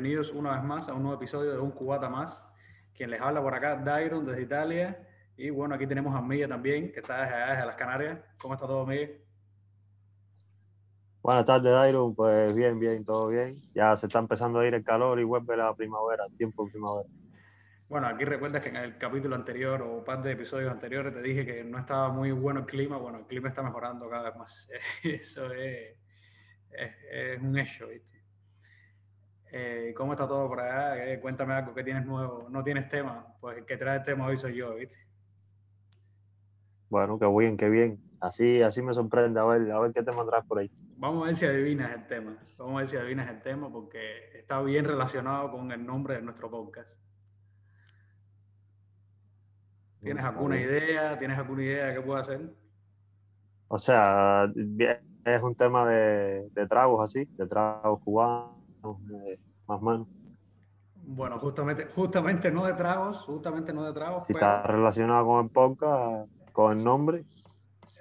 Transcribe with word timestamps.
bienvenidos 0.00 0.30
una 0.30 0.52
vez 0.52 0.62
más 0.62 0.88
a 0.88 0.94
un 0.94 1.02
nuevo 1.02 1.16
episodio 1.16 1.50
de 1.50 1.58
Un 1.58 1.72
Cubata 1.72 2.08
Más. 2.08 2.46
Quien 2.94 3.10
les 3.10 3.20
habla 3.20 3.42
por 3.42 3.52
acá, 3.52 3.74
Dairon 3.74 4.24
desde 4.24 4.42
Italia. 4.42 5.04
Y 5.36 5.50
bueno, 5.50 5.74
aquí 5.74 5.88
tenemos 5.88 6.14
a 6.14 6.22
Miguel 6.22 6.48
también, 6.48 6.92
que 6.92 7.00
está 7.00 7.22
desde 7.22 7.34
allá, 7.34 7.50
desde 7.54 7.66
las 7.66 7.74
Canarias. 7.74 8.20
¿Cómo 8.40 8.54
está 8.54 8.68
todo, 8.68 8.86
Miguel? 8.86 9.20
Buenas 11.20 11.44
tardes, 11.44 11.72
Dairon. 11.72 12.14
Pues 12.14 12.54
bien, 12.54 12.78
bien, 12.78 13.04
todo 13.04 13.26
bien. 13.26 13.60
Ya 13.74 13.96
se 13.96 14.06
está 14.06 14.20
empezando 14.20 14.60
a 14.60 14.66
ir 14.68 14.74
el 14.74 14.84
calor 14.84 15.18
y 15.18 15.24
vuelve 15.24 15.56
la 15.56 15.74
primavera, 15.74 16.26
el 16.30 16.36
tiempo 16.36 16.66
de 16.66 16.70
primavera. 16.70 17.08
Bueno, 17.88 18.06
aquí 18.06 18.24
recuerdas 18.24 18.62
que 18.62 18.68
en 18.68 18.76
el 18.76 18.98
capítulo 18.98 19.34
anterior 19.34 19.82
o 19.82 19.96
un 19.96 20.04
par 20.04 20.22
de 20.22 20.30
episodios 20.30 20.70
anteriores 20.70 21.12
te 21.12 21.22
dije 21.22 21.44
que 21.44 21.64
no 21.64 21.76
estaba 21.76 22.10
muy 22.10 22.30
bueno 22.30 22.60
el 22.60 22.66
clima. 22.66 22.98
Bueno, 22.98 23.18
el 23.18 23.26
clima 23.26 23.48
está 23.48 23.64
mejorando 23.64 24.08
cada 24.08 24.30
vez 24.30 24.38
más. 24.38 24.68
Eso 25.02 25.52
es, 25.52 25.96
es, 26.70 27.42
un 27.42 27.58
hecho, 27.58 27.88
¿viste? 27.88 28.17
Eh, 29.50 29.94
¿Cómo 29.96 30.12
está 30.12 30.28
todo 30.28 30.48
por 30.48 30.60
allá? 30.60 31.12
Eh, 31.12 31.20
cuéntame 31.20 31.54
algo 31.54 31.74
que 31.74 31.84
tienes 31.84 32.04
nuevo. 32.04 32.48
No 32.50 32.62
tienes 32.62 32.88
tema, 32.88 33.34
pues 33.40 33.58
el 33.58 33.64
que 33.64 33.76
trae 33.76 33.98
el 33.98 34.04
tema 34.04 34.26
hoy 34.26 34.36
soy 34.36 34.56
yo, 34.56 34.74
¿viste? 34.74 34.96
Bueno, 36.90 37.18
qué 37.18 37.26
bien, 37.26 37.56
qué 37.56 37.68
bien. 37.68 38.00
Así, 38.20 38.62
así 38.62 38.82
me 38.82 38.94
sorprende. 38.94 39.40
A 39.40 39.44
ver, 39.44 39.70
a 39.70 39.80
ver 39.80 39.92
qué 39.92 40.02
tema 40.02 40.24
traes 40.26 40.44
por 40.44 40.58
ahí. 40.58 40.70
Vamos 40.96 41.22
a 41.22 41.26
ver 41.26 41.36
si 41.36 41.46
adivinas 41.46 41.92
el 41.92 42.06
tema. 42.06 42.36
Vamos 42.58 42.74
a 42.74 42.78
ver 42.78 42.86
si 42.88 42.96
adivinas 42.96 43.28
el 43.30 43.40
tema 43.42 43.70
porque 43.70 44.36
está 44.38 44.60
bien 44.62 44.84
relacionado 44.84 45.50
con 45.50 45.70
el 45.70 45.84
nombre 45.86 46.14
de 46.14 46.22
nuestro 46.22 46.50
podcast. 46.50 47.00
¿Tienes 50.02 50.24
alguna 50.24 50.58
idea? 50.58 51.18
¿Tienes 51.18 51.38
alguna 51.38 51.62
idea 51.62 51.86
de 51.86 51.94
qué 51.94 52.00
puedo 52.00 52.18
hacer? 52.18 52.40
O 53.68 53.78
sea, 53.78 54.50
es 55.24 55.42
un 55.42 55.54
tema 55.54 55.88
de, 55.88 56.48
de 56.50 56.66
tragos 56.66 57.04
así, 57.04 57.26
de 57.26 57.46
tragos 57.46 58.00
cubanos, 58.02 58.57
más 58.82 58.98
o 59.66 59.80
menos. 59.80 60.08
Bueno, 60.94 61.38
justamente, 61.38 61.86
justamente 61.86 62.50
no 62.50 62.66
de 62.66 62.74
tragos, 62.74 63.18
justamente 63.18 63.72
no 63.72 63.84
de 63.84 63.92
tragos. 63.92 64.26
Si 64.26 64.32
está 64.32 64.62
relacionado 64.62 65.26
con 65.26 65.44
el 65.44 65.50
podcast, 65.50 66.30
con 66.52 66.78
el 66.78 66.84
nombre. 66.84 67.24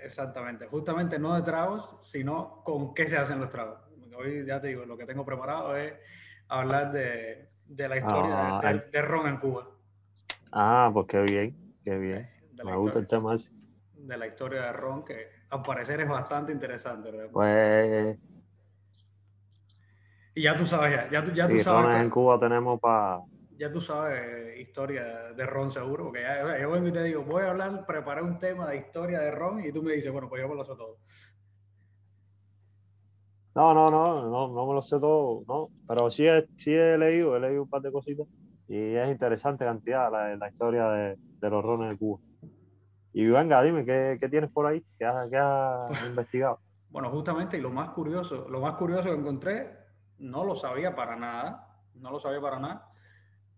Exactamente, 0.03 0.67
justamente 0.67 1.17
no 1.17 1.33
de 1.33 1.41
tragos, 1.41 1.95
sino 2.01 2.61
con 2.63 2.93
qué 2.93 3.07
se 3.07 3.17
hacen 3.17 3.39
los 3.39 3.49
tragos. 3.49 3.79
Hoy 4.17 4.45
ya 4.45 4.59
te 4.59 4.67
digo, 4.67 4.85
lo 4.85 4.97
que 4.97 5.05
tengo 5.05 5.23
preparado 5.23 5.75
es 5.75 5.93
hablar 6.47 6.91
de, 6.91 7.49
de 7.65 7.87
la 7.87 7.97
historia 7.97 8.59
de, 8.63 8.89
de, 8.91 9.01
ron 9.01 9.27
en 9.27 9.37
Cuba. 9.37 9.67
Ah, 10.51 10.89
pues 10.91 11.07
qué 11.07 11.21
bien. 11.21 11.67
Qué 11.83 11.97
bien. 11.97 12.29
Me 12.65 12.75
gusta 12.75 12.99
el 12.99 13.07
tema 13.07 13.37
De 13.93 14.17
la 14.17 14.27
historia 14.27 14.63
de 14.63 14.73
Ron, 14.73 15.05
que 15.05 15.29
al 15.49 15.61
parecer 15.61 16.01
es 16.01 16.09
bastante 16.09 16.51
interesante. 16.51 17.11
Pues. 17.31 18.17
Y 20.37 20.43
ya 20.43 20.55
tú 20.55 20.67
sabes, 20.67 20.91
ya, 20.91 21.09
ya, 21.09 21.33
ya 21.33 21.49
tú 21.49 21.57
sabes. 21.57 21.99
en 21.99 22.11
Cuba 22.11 22.39
tenemos 22.39 22.79
para. 22.79 23.21
Ya 23.57 23.71
tú 23.71 23.81
sabes 23.81 24.59
historia 24.59 25.33
de 25.35 25.45
Ron 25.47 25.71
seguro, 25.71 26.03
porque 26.03 26.21
ya, 26.21 26.59
yo 26.61 26.69
vengo 26.69 26.89
y 26.89 26.91
te 26.91 27.01
digo, 27.01 27.23
voy 27.23 27.41
a 27.41 27.49
hablar, 27.49 27.87
preparé 27.87 28.21
un 28.21 28.37
tema 28.37 28.69
de 28.69 28.77
historia 28.77 29.19
de 29.19 29.31
Ron 29.31 29.65
y 29.65 29.71
tú 29.71 29.81
me 29.81 29.93
dices, 29.93 30.11
bueno, 30.11 30.29
pues 30.29 30.43
yo 30.43 30.47
me 30.47 30.53
lo 30.53 30.63
sé 30.63 30.75
todo. 30.75 30.99
No, 33.55 33.73
no, 33.73 33.89
no, 33.89 34.29
no, 34.29 34.47
no 34.49 34.67
me 34.67 34.73
lo 34.75 34.83
sé 34.83 34.99
todo, 34.99 35.43
no, 35.47 35.71
pero 35.87 36.11
sí 36.11 36.27
he, 36.27 36.47
sí 36.53 36.71
he 36.71 36.99
leído, 36.99 37.35
he 37.35 37.39
leído 37.39 37.63
un 37.63 37.69
par 37.69 37.81
de 37.81 37.91
cositas 37.91 38.27
y 38.67 38.93
es 38.93 39.09
interesante 39.09 39.65
cantidad 39.65 40.11
la, 40.11 40.35
la 40.35 40.49
historia 40.49 40.87
de, 40.89 41.17
de, 41.17 41.49
los 41.49 41.65
rones 41.65 41.89
de 41.89 41.97
Cuba. 41.97 42.19
Y 43.11 43.25
venga, 43.25 43.63
dime, 43.63 43.83
¿qué, 43.83 44.19
qué 44.21 44.29
tienes 44.29 44.51
por 44.51 44.67
ahí? 44.67 44.85
¿Qué 44.99 45.05
has, 45.05 45.27
qué 45.31 45.37
has 45.37 45.89
investigado? 46.07 46.59
Bueno, 46.91 47.09
justamente, 47.09 47.57
y 47.57 47.61
lo 47.61 47.71
más 47.71 47.89
curioso, 47.89 48.47
lo 48.47 48.61
más 48.61 48.75
curioso 48.75 49.09
que 49.09 49.15
encontré, 49.15 49.86
no 50.19 50.43
lo 50.43 50.55
sabía 50.55 50.95
para 50.95 51.15
nada, 51.15 51.81
no 51.95 52.11
lo 52.11 52.19
sabía 52.19 52.41
para 52.41 52.59
nada, 52.59 52.91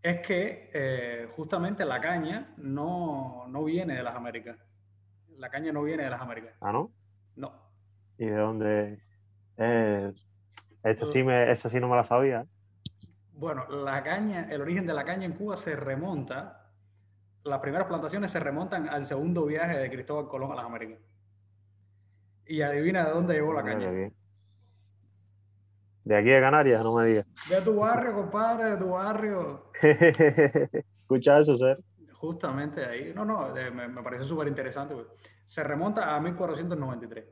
es 0.01 0.19
que 0.25 0.69
eh, 0.73 1.29
justamente 1.35 1.83
la 1.85 1.99
caña 1.99 2.53
no, 2.57 3.45
no 3.47 3.63
viene 3.63 3.95
de 3.95 4.03
las 4.03 4.15
Américas. 4.15 4.57
La 5.37 5.49
caña 5.49 5.71
no 5.71 5.83
viene 5.83 6.03
de 6.03 6.09
las 6.09 6.21
Américas. 6.21 6.55
¿Ah, 6.61 6.71
no? 6.71 6.91
No. 7.35 7.53
¿Y 8.17 8.25
de 8.25 8.35
dónde? 8.35 9.03
Eh, 9.57 10.13
esa, 10.83 11.05
sí 11.05 11.23
me, 11.23 11.55
sí 11.55 11.79
no 11.79 11.89
me 11.89 11.95
la 11.95 12.03
sabía. 12.03 12.45
Bueno, 13.33 13.67
la 13.69 14.03
caña, 14.03 14.47
el 14.49 14.61
origen 14.61 14.85
de 14.85 14.93
la 14.93 15.05
caña 15.05 15.25
en 15.25 15.33
Cuba 15.33 15.55
se 15.55 15.75
remonta, 15.75 16.71
las 17.43 17.59
primeras 17.59 17.87
plantaciones 17.87 18.31
se 18.31 18.39
remontan 18.39 18.89
al 18.89 19.05
segundo 19.05 19.45
viaje 19.45 19.77
de 19.77 19.89
Cristóbal 19.89 20.27
Colón 20.27 20.51
a 20.51 20.55
las 20.55 20.65
Américas. 20.65 20.99
Y 22.45 22.61
adivina 22.61 23.05
de 23.05 23.11
dónde 23.11 23.33
llegó 23.35 23.53
la 23.53 23.63
caña. 23.63 24.11
De 26.09 26.17
aquí 26.17 26.29
de 26.29 26.41
Canarias, 26.41 26.81
no 26.81 26.95
me 26.95 27.05
digas. 27.05 27.27
De 27.47 27.61
tu 27.61 27.75
barrio, 27.75 28.15
compadre, 28.15 28.71
de 28.71 28.77
tu 28.77 28.89
barrio. 28.89 29.69
Escucha 31.01 31.37
eso, 31.37 31.55
Ser. 31.55 31.77
Justamente 32.13 32.83
ahí. 32.83 33.13
No, 33.13 33.23
no, 33.23 33.53
me, 33.53 33.87
me 33.87 34.01
parece 34.01 34.23
súper 34.23 34.47
interesante. 34.47 34.95
Se 35.45 35.63
remonta 35.63 36.15
a 36.15 36.19
1493. 36.19 37.25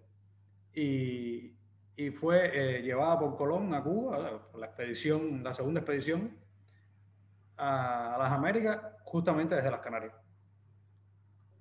Y, 0.73 1.57
y 1.95 2.11
fue 2.11 2.51
eh, 2.53 2.83
llevada 2.83 3.17
por 3.17 3.35
Colón 3.35 3.73
a 3.73 3.81
Cuba, 3.81 4.43
la 4.53 4.67
expedición, 4.67 5.43
la 5.43 5.55
segunda 5.55 5.79
expedición 5.79 6.37
a, 7.57 8.15
las 8.19 8.31
Américas, 8.31 8.79
justamente 9.05 9.55
desde 9.55 9.71
las 9.71 9.79
Canarias. 9.79 10.13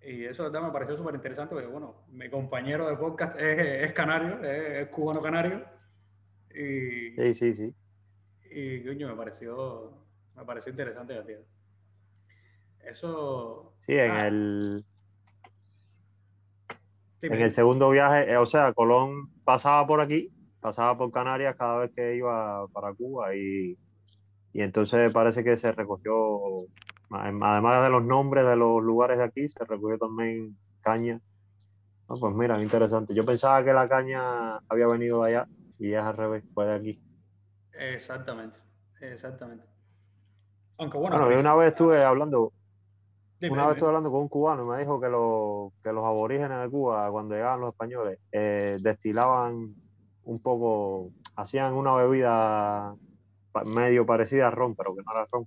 Y 0.02 0.26
eso 0.26 0.42
verdad 0.42 0.60
me 0.60 0.70
pareció 0.70 0.98
súper 0.98 1.14
interesante 1.14 1.54
porque, 1.54 1.66
bueno, 1.66 2.04
mi 2.10 2.28
compañero 2.28 2.86
de 2.86 2.96
podcast 2.98 3.40
es, 3.40 3.90
canario, 3.94 4.44
es, 4.44 4.86
cubano 4.88 5.22
canario. 5.22 5.75
Y, 6.56 7.14
sí, 7.14 7.34
sí, 7.34 7.54
sí. 7.54 7.74
Y, 8.50 8.84
coño, 8.84 9.08
me 9.08 9.16
pareció, 9.16 9.92
me 10.34 10.44
pareció 10.44 10.70
interesante 10.70 11.14
la 11.14 11.26
tierra. 11.26 11.44
Eso... 12.80 13.74
Sí, 13.86 13.92
en 13.92 14.10
ah. 14.10 14.26
el 14.26 14.84
en 17.22 17.40
el 17.40 17.50
segundo 17.50 17.90
viaje, 17.90 18.30
eh, 18.30 18.36
o 18.36 18.46
sea, 18.46 18.72
Colón 18.72 19.30
pasaba 19.44 19.86
por 19.86 20.00
aquí, 20.00 20.32
pasaba 20.60 20.96
por 20.96 21.10
Canarias 21.12 21.56
cada 21.56 21.78
vez 21.78 21.90
que 21.94 22.16
iba 22.16 22.66
para 22.68 22.92
Cuba 22.94 23.34
y, 23.34 23.76
y 24.52 24.62
entonces 24.62 25.12
parece 25.12 25.42
que 25.42 25.56
se 25.56 25.72
recogió, 25.72 26.66
además 27.10 27.84
de 27.84 27.90
los 27.90 28.04
nombres 28.04 28.46
de 28.46 28.56
los 28.56 28.82
lugares 28.82 29.18
de 29.18 29.24
aquí, 29.24 29.48
se 29.48 29.64
recogió 29.64 29.98
también 29.98 30.56
caña. 30.80 31.20
pues 32.06 32.34
mira, 32.34 32.62
interesante. 32.62 33.14
Yo 33.14 33.24
pensaba 33.24 33.64
que 33.64 33.72
la 33.72 33.88
caña 33.88 34.58
había 34.68 34.86
venido 34.86 35.24
de 35.24 35.30
allá 35.30 35.48
y 35.78 35.92
es 35.92 36.02
al 36.02 36.16
revés, 36.16 36.44
fue 36.54 36.66
de 36.66 36.74
aquí. 36.74 37.02
Exactamente, 37.72 38.58
exactamente. 39.00 39.64
Aunque 40.78 40.98
bueno, 40.98 41.18
bueno 41.18 41.40
una 41.40 41.54
vez 41.54 41.68
estuve 41.68 42.02
hablando, 42.02 42.52
una 43.42 43.66
vez 43.66 43.76
estuve 43.76 43.88
hablando 43.88 44.10
con 44.10 44.22
un 44.22 44.28
cubano 44.28 44.64
y 44.64 44.66
me 44.66 44.78
dijo 44.78 45.00
que, 45.00 45.06
que 45.06 45.92
los 45.92 46.04
aborígenes 46.04 46.60
de 46.60 46.70
Cuba, 46.70 47.10
cuando 47.10 47.34
llegaban 47.34 47.60
los 47.60 47.72
españoles, 47.72 48.18
eh, 48.32 48.78
destilaban 48.80 49.74
un 50.24 50.42
poco, 50.42 51.10
hacían 51.36 51.74
una 51.74 51.94
bebida 51.94 52.94
medio 53.64 54.04
parecida 54.04 54.48
a 54.48 54.50
ron, 54.50 54.74
pero 54.74 54.94
que 54.94 55.02
no 55.02 55.12
era 55.12 55.26
ron. 55.30 55.46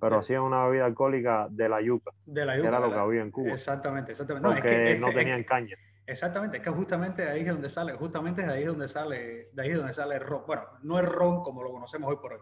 Pero 0.00 0.18
hacían 0.18 0.42
una 0.42 0.64
bebida 0.64 0.86
alcohólica 0.86 1.46
de 1.50 1.68
la 1.68 1.82
yuca. 1.82 2.12
De 2.24 2.46
la 2.46 2.56
yuca. 2.56 2.62
Que 2.62 2.68
era 2.68 2.80
lo 2.80 2.90
que 2.90 2.98
había 2.98 3.20
en 3.20 3.30
Cuba. 3.30 3.52
Exactamente, 3.52 4.12
exactamente. 4.12 4.48
No, 4.48 4.54
porque 4.54 4.98
no 4.98 5.12
tenían 5.12 5.44
caña. 5.44 5.76
Exactamente, 6.10 6.56
es 6.56 6.62
que 6.64 6.70
justamente 6.70 7.22
ahí 7.28 7.42
es 7.42 7.46
donde 7.46 7.70
sale, 7.70 7.92
justamente 7.92 8.42
de 8.42 8.52
ahí 8.52 8.62
es 8.62 8.66
donde 8.68 8.88
sale, 8.88 9.48
de 9.52 9.62
ahí 9.62 9.70
es 9.70 9.76
donde 9.76 9.92
sale 9.92 10.16
el 10.16 10.22
ron. 10.22 10.42
Bueno, 10.44 10.64
no 10.82 10.98
es 10.98 11.06
ron 11.06 11.44
como 11.44 11.62
lo 11.62 11.70
conocemos 11.70 12.10
hoy 12.10 12.16
por 12.16 12.32
hoy. 12.32 12.40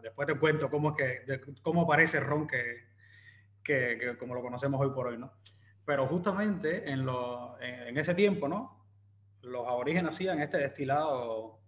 después 0.00 0.28
te 0.28 0.38
cuento 0.38 0.70
cómo 0.70 0.90
es 0.90 0.96
que, 0.96 1.40
cómo 1.60 1.82
aparece 1.82 2.18
el 2.18 2.24
ron 2.24 2.46
que, 2.46 2.84
que, 3.64 4.16
como 4.16 4.36
lo 4.36 4.42
conocemos 4.42 4.80
hoy 4.80 4.90
por 4.90 5.08
hoy, 5.08 5.18
¿no? 5.18 5.32
Pero 5.84 6.06
justamente 6.06 6.88
en, 6.88 7.04
lo, 7.04 7.60
en, 7.60 7.98
ese 7.98 8.14
tiempo, 8.14 8.46
¿no? 8.46 8.86
Los 9.42 9.66
aborígenes 9.66 10.14
hacían 10.14 10.40
este 10.40 10.58
destilado 10.58 11.58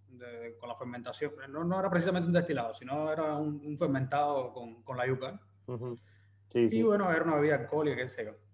con 0.60 0.68
la 0.68 0.76
fermentación. 0.76 1.32
No, 1.50 1.64
no, 1.64 1.80
era 1.80 1.90
precisamente 1.90 2.28
un 2.28 2.32
destilado, 2.32 2.72
sino 2.76 3.10
era 3.10 3.36
un, 3.36 3.76
fermentado 3.76 4.52
con, 4.52 4.84
con, 4.84 4.96
la 4.96 5.08
yuca. 5.08 5.40
y 6.54 6.82
bueno, 6.84 7.10
era 7.10 7.24
una 7.24 7.34
bebida 7.34 7.56
alcohólica, 7.56 7.96
qué 7.96 8.08
sé 8.08 8.24
yo. 8.26 8.47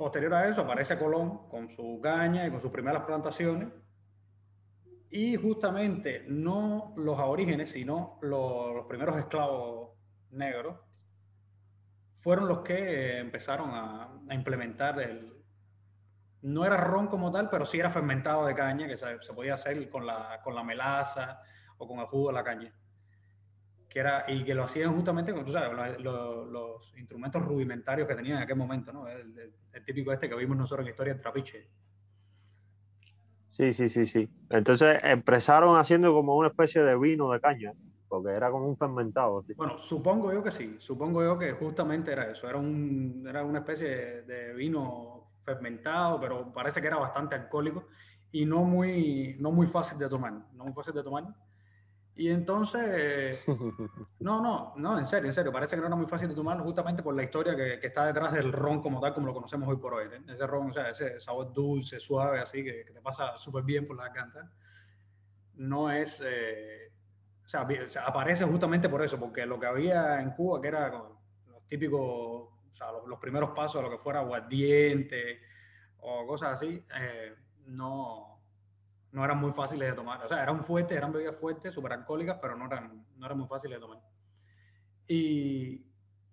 Posterior 0.00 0.32
a 0.32 0.48
eso 0.48 0.62
aparece 0.62 0.98
Colón 0.98 1.46
con 1.50 1.68
su 1.68 2.00
caña 2.02 2.46
y 2.46 2.50
con 2.50 2.62
sus 2.62 2.70
primeras 2.70 3.02
plantaciones. 3.02 3.68
Y 5.10 5.36
justamente 5.36 6.24
no 6.26 6.94
los 6.96 7.18
aborígenes, 7.18 7.68
sino 7.68 8.18
los, 8.22 8.86
primeros 8.86 9.18
esclavos 9.18 9.90
negros 10.30 10.78
fueron 12.14 12.48
los 12.48 12.60
que 12.60 12.78
eh, 12.78 13.18
empezaron 13.18 13.72
a, 13.74 14.22
implementar 14.30 14.98
el... 15.02 15.44
No 16.40 16.64
era 16.64 16.78
ron 16.78 17.08
como 17.08 17.30
tal, 17.30 17.50
pero 17.50 17.66
sí 17.66 17.78
era 17.78 17.90
fermentado 17.90 18.46
de 18.46 18.54
caña, 18.54 18.86
que 18.86 18.96
se, 18.96 19.18
podía 19.34 19.52
hacer 19.52 19.90
con 19.90 20.06
la, 20.06 20.40
con 20.42 20.54
la 20.54 20.64
melaza 20.64 21.42
o 21.76 21.86
con 21.86 21.98
el 21.98 22.06
jugo 22.06 22.28
de 22.28 22.34
la 22.36 22.44
caña. 22.44 22.74
Que 23.90 24.00
era, 24.00 24.24
y 24.28 24.44
que 24.44 24.54
lo 24.54 24.62
hacían 24.62 24.94
justamente 24.94 25.34
con, 25.34 25.44
tú 25.44 25.52
sabes, 25.52 25.98
los, 26.00 26.96
instrumentos 26.96 27.44
rudimentarios 27.44 28.06
que 28.06 28.14
tenían 28.14 28.36
en 28.36 28.44
aquel 28.44 28.56
momento, 28.56 28.92
¿no? 28.92 29.08
El, 29.08 29.52
típico 29.84 30.12
este 30.12 30.28
que 30.28 30.36
vimos 30.36 30.56
nosotros 30.56 30.86
en 30.86 30.90
Historia 30.90 31.12
del 31.12 31.22
Trapiche. 31.22 31.68
Sí, 33.50 33.72
sí, 33.72 33.88
sí, 33.88 34.06
sí. 34.06 34.28
Entonces 34.48 34.98
empezaron 35.02 35.76
haciendo 35.78 36.12
como 36.14 36.36
una 36.36 36.48
especie 36.48 36.82
de 36.82 36.96
vino 36.96 37.30
de 37.32 37.40
caña. 37.40 37.72
porque 38.08 38.30
era 38.30 38.50
como 38.50 38.68
un 38.68 38.76
fermentado. 38.76 39.44
Bueno, 39.56 39.76
supongo 39.78 40.32
yo 40.32 40.42
que 40.42 40.50
sí, 40.50 40.76
supongo 40.78 41.22
yo 41.22 41.36
que 41.36 41.52
justamente 41.52 42.12
era 42.12 42.30
eso, 42.30 42.48
era, 42.48 42.58
un, 42.58 43.24
era 43.28 43.44
una 43.44 43.60
especie 43.60 44.22
de 44.22 44.52
vino 44.54 45.32
fermentado, 45.44 46.20
pero 46.20 46.52
parece 46.52 46.80
que 46.80 46.86
era 46.86 46.98
bastante 46.98 47.34
alcohólico 47.34 47.86
y 48.32 48.44
no 48.46 48.64
muy, 48.64 49.36
no 49.40 49.50
muy 49.50 49.66
fácil 49.66 49.98
de 49.98 50.08
tomar, 50.08 50.32
no 50.52 50.64
muy 50.64 50.72
fácil 50.72 50.94
de 50.94 51.02
tomar. 51.02 51.24
Y 52.20 52.28
entonces, 52.28 53.46
no, 54.18 54.42
no, 54.42 54.74
no, 54.76 54.98
en 54.98 55.06
serio, 55.06 55.30
en 55.30 55.32
serio, 55.32 55.50
parece 55.50 55.74
que 55.74 55.80
no 55.80 55.86
era 55.86 55.96
muy 55.96 56.04
fácil 56.06 56.28
de 56.28 56.34
tomar 56.34 56.60
justamente 56.60 57.02
por 57.02 57.16
la 57.16 57.22
historia 57.22 57.56
que, 57.56 57.80
que 57.80 57.86
está 57.86 58.04
detrás 58.04 58.34
del 58.34 58.52
ron 58.52 58.82
como 58.82 59.00
tal, 59.00 59.14
como 59.14 59.28
lo 59.28 59.32
conocemos 59.32 59.66
hoy 59.66 59.78
por 59.78 59.94
hoy. 59.94 60.04
¿eh? 60.12 60.20
Ese 60.28 60.46
ron, 60.46 60.68
o 60.68 60.72
sea, 60.74 60.90
ese 60.90 61.18
sabor 61.18 61.50
dulce, 61.50 61.98
suave, 61.98 62.38
así, 62.38 62.62
que, 62.62 62.84
te 62.92 63.00
pasa 63.00 63.38
súper 63.38 63.64
bien 63.64 63.86
por 63.86 63.96
la 63.96 64.08
garganta. 64.08 64.52
No 65.54 65.90
es, 65.90 66.22
eh, 66.22 66.92
o, 67.42 67.48
sea, 67.48 67.66
aparece 68.04 68.44
justamente 68.44 68.90
por 68.90 69.02
eso, 69.02 69.18
porque 69.18 69.46
lo 69.46 69.58
que 69.58 69.68
había 69.68 70.20
en 70.20 70.32
Cuba, 70.32 70.60
que 70.60 70.68
era 70.68 70.90
los 70.90 71.66
típicos, 71.68 72.00
o 72.02 72.74
sea, 72.74 72.88
los, 73.06 73.18
primeros 73.18 73.52
pasos 73.52 73.80
a 73.80 73.84
lo 73.86 73.90
que 73.90 73.96
fuera 73.96 74.20
aguardiente 74.20 75.40
o 76.00 76.26
cosas 76.26 76.52
así, 76.52 76.84
eh, 77.00 77.34
no, 77.68 78.29
no 79.12 79.24
eran 79.24 79.38
muy 79.38 79.52
fáciles 79.52 79.90
de 79.90 79.94
tomar. 79.94 80.24
O 80.24 80.28
sea, 80.28 80.42
eran 80.42 80.62
fuertes, 80.62 80.96
eran 80.96 81.12
bebidas 81.12 81.36
fuertes, 81.36 81.74
súper 81.74 81.92
alcohólicas, 81.92 82.38
pero 82.40 82.56
no 82.56 82.66
eran, 82.66 83.04
no 83.16 83.26
eran 83.26 83.38
muy 83.38 83.48
fáciles 83.48 83.76
de 83.76 83.80
tomar. 83.80 83.98
Y, 85.08 85.86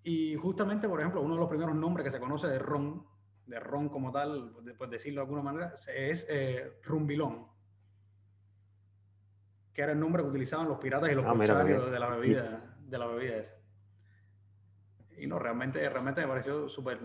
y, 0.03 0.35
justamente, 0.35 0.87
por 0.87 0.99
ejemplo, 0.99 1.21
uno 1.21 1.33
de 1.33 1.39
los 1.39 1.49
primeros 1.49 1.75
nombres 1.75 2.03
que 2.03 2.11
se 2.11 2.19
conoce 2.19 2.47
de 2.47 2.59
ron, 2.59 3.05
de 3.47 3.59
ron 3.59 3.89
como 3.89 4.11
tal, 4.11 4.53
por 4.77 4.89
decirlo 4.89 5.21
de 5.21 5.25
alguna 5.25 5.41
manera, 5.41 5.73
es 5.95 6.27
eh, 6.29 6.79
rumbilón, 6.83 7.47
que 9.73 9.81
era 9.81 9.93
el 9.93 9.99
nombre 9.99 10.21
que 10.21 10.29
utilizaban 10.29 10.67
los 10.67 10.77
piratas 10.77 11.11
y 11.11 11.15
los 11.15 11.25
ah, 11.25 11.33
corsarios 11.33 11.91
de 11.91 11.99
la 11.99 12.09
bebida, 12.09 12.75
de 12.79 12.97
la 12.97 13.07
bebida 13.07 13.37
esa. 13.37 13.55
Y 15.17 15.25
no, 15.25 15.39
realmente, 15.39 15.87
realmente 15.89 16.21
me 16.21 16.27
pareció 16.27 16.69
súper 16.69 16.99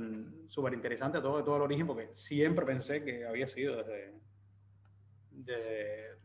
súper 0.49 0.75
interesante 0.75 1.23
todo, 1.23 1.43
todo 1.43 1.57
el 1.57 1.63
origen, 1.63 1.87
porque 1.87 2.13
siempre 2.13 2.67
pensé 2.67 3.03
que 3.03 3.27
había 3.27 3.47
sido 3.47 3.77
desde, 3.77 4.21
de, 5.44 6.17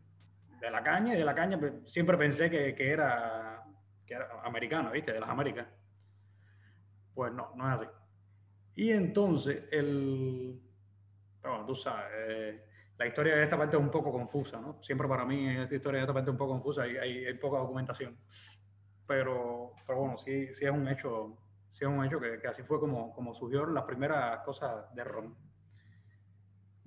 la 0.71 0.83
caña 0.83 1.13
y 1.13 1.17
de 1.17 1.25
la 1.25 1.35
caña 1.35 1.59
pues, 1.59 1.73
siempre 1.85 2.17
pensé 2.17 2.49
que, 2.49 2.91
era, 2.91 3.63
que 4.05 4.13
era 4.13 4.41
americano, 4.43 4.91
¿viste? 4.91 5.13
De 5.13 5.19
las 5.19 5.29
Américas. 5.29 5.67
Pues 7.13 7.33
no, 7.33 7.53
no 7.55 7.67
es 7.67 7.81
así. 7.81 7.91
Y 8.75 8.91
entonces, 8.91 9.63
el... 9.71 10.61
bueno, 11.41 11.65
tú 11.65 11.75
sabes, 11.75 12.05
eh, 12.15 12.63
la 12.97 13.07
historia 13.07 13.35
de 13.35 13.43
esta 13.43 13.57
parte 13.57 13.75
es 13.75 13.81
un 13.81 13.89
poco 13.89 14.11
confusa, 14.11 14.59
¿no? 14.59 14.81
Siempre 14.83 15.07
para 15.07 15.25
mí 15.25 15.47
esta 15.49 15.75
historia 15.75 15.99
de 15.99 16.03
esta 16.03 16.13
parte 16.13 16.29
es 16.29 16.33
un 16.33 16.37
poco 16.37 16.53
confusa 16.53 16.87
y 16.87 16.97
hay, 16.97 17.25
hay, 17.25 17.33
poca 17.35 17.57
documentación. 17.57 18.17
Pero, 19.07 19.73
pero 19.85 19.99
bueno, 19.99 20.17
sí, 20.17 20.53
sí 20.53 20.65
es 20.65 20.71
un 20.71 20.87
hecho, 20.87 21.37
sí 21.69 21.85
es 21.85 21.89
un 21.89 22.03
hecho 22.05 22.19
que, 22.19 22.39
que 22.39 22.47
así 22.47 22.63
fue 22.63 22.79
como, 22.79 23.13
como 23.13 23.33
surgieron 23.33 23.73
las 23.73 23.85
primeras 23.85 24.39
cosas 24.43 24.93
de 24.93 25.03
Ron. 25.03 25.35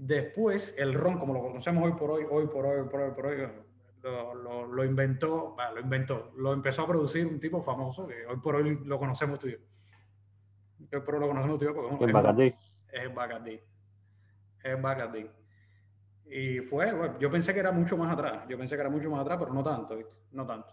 Después, 0.02 0.75
el 0.79 0.94
ron, 0.94 1.19
como 1.19 1.35
lo 1.35 1.43
conocemos 1.43 1.85
hoy 1.85 1.93
por 1.93 2.11
hoy, 2.11 2.25
hoy 2.31 2.47
por 2.47 2.64
hoy, 2.64 2.88
por 2.88 3.02
hoy, 3.02 3.11
por 3.11 3.26
hoy, 3.26 3.47
lo, 4.02 4.67
lo, 4.67 4.82
inventó, 4.82 5.55
lo 5.75 5.79
inventó, 5.79 6.32
lo 6.37 6.55
empezó 6.55 6.85
a 6.85 6.87
producir 6.87 7.26
un 7.26 7.38
tipo 7.38 7.61
famoso 7.61 8.06
que 8.06 8.25
hoy 8.25 8.38
por 8.38 8.56
hoy 8.56 8.81
lo 8.87 8.99
conocemos 8.99 9.38
tú 9.38 9.49
y 9.49 9.52
yo. 9.52 9.58
Hoy 10.91 11.00
por 11.02 11.17
hoy 11.17 11.20
lo 11.20 11.29
conocemos 11.29 11.58
tú 11.58 11.64
y 11.67 11.69
yo 11.69 11.75
porque 11.75 12.06
es 12.06 12.12
Bacardi. 12.14 12.55
Es 12.91 13.14
Bacardi. 13.14 13.61
Es 14.64 14.81
Bacardi. 14.81 15.31
Y 16.25 16.61
fue, 16.61 16.94
bueno, 16.94 17.19
yo 17.19 17.31
pensé 17.31 17.53
que 17.53 17.61
era 17.61 17.70
mucho 17.70 17.99
más 17.99 18.11
atrás, 18.11 18.46
yo 18.49 18.56
pensé 18.56 18.76
que 18.76 18.81
era 18.81 18.91
mucho 18.91 19.11
más 19.11 19.20
atrás, 19.20 19.37
pero 19.38 19.53
no 19.53 19.62
tanto, 19.62 19.96
¿viste? 19.99 20.14
No 20.32 20.46
tanto. 20.46 20.73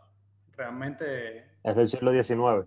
Realmente... 0.55 1.57
Es 1.65 1.75
del 1.75 1.87
siglo 1.87 2.11
XIX. 2.11 2.65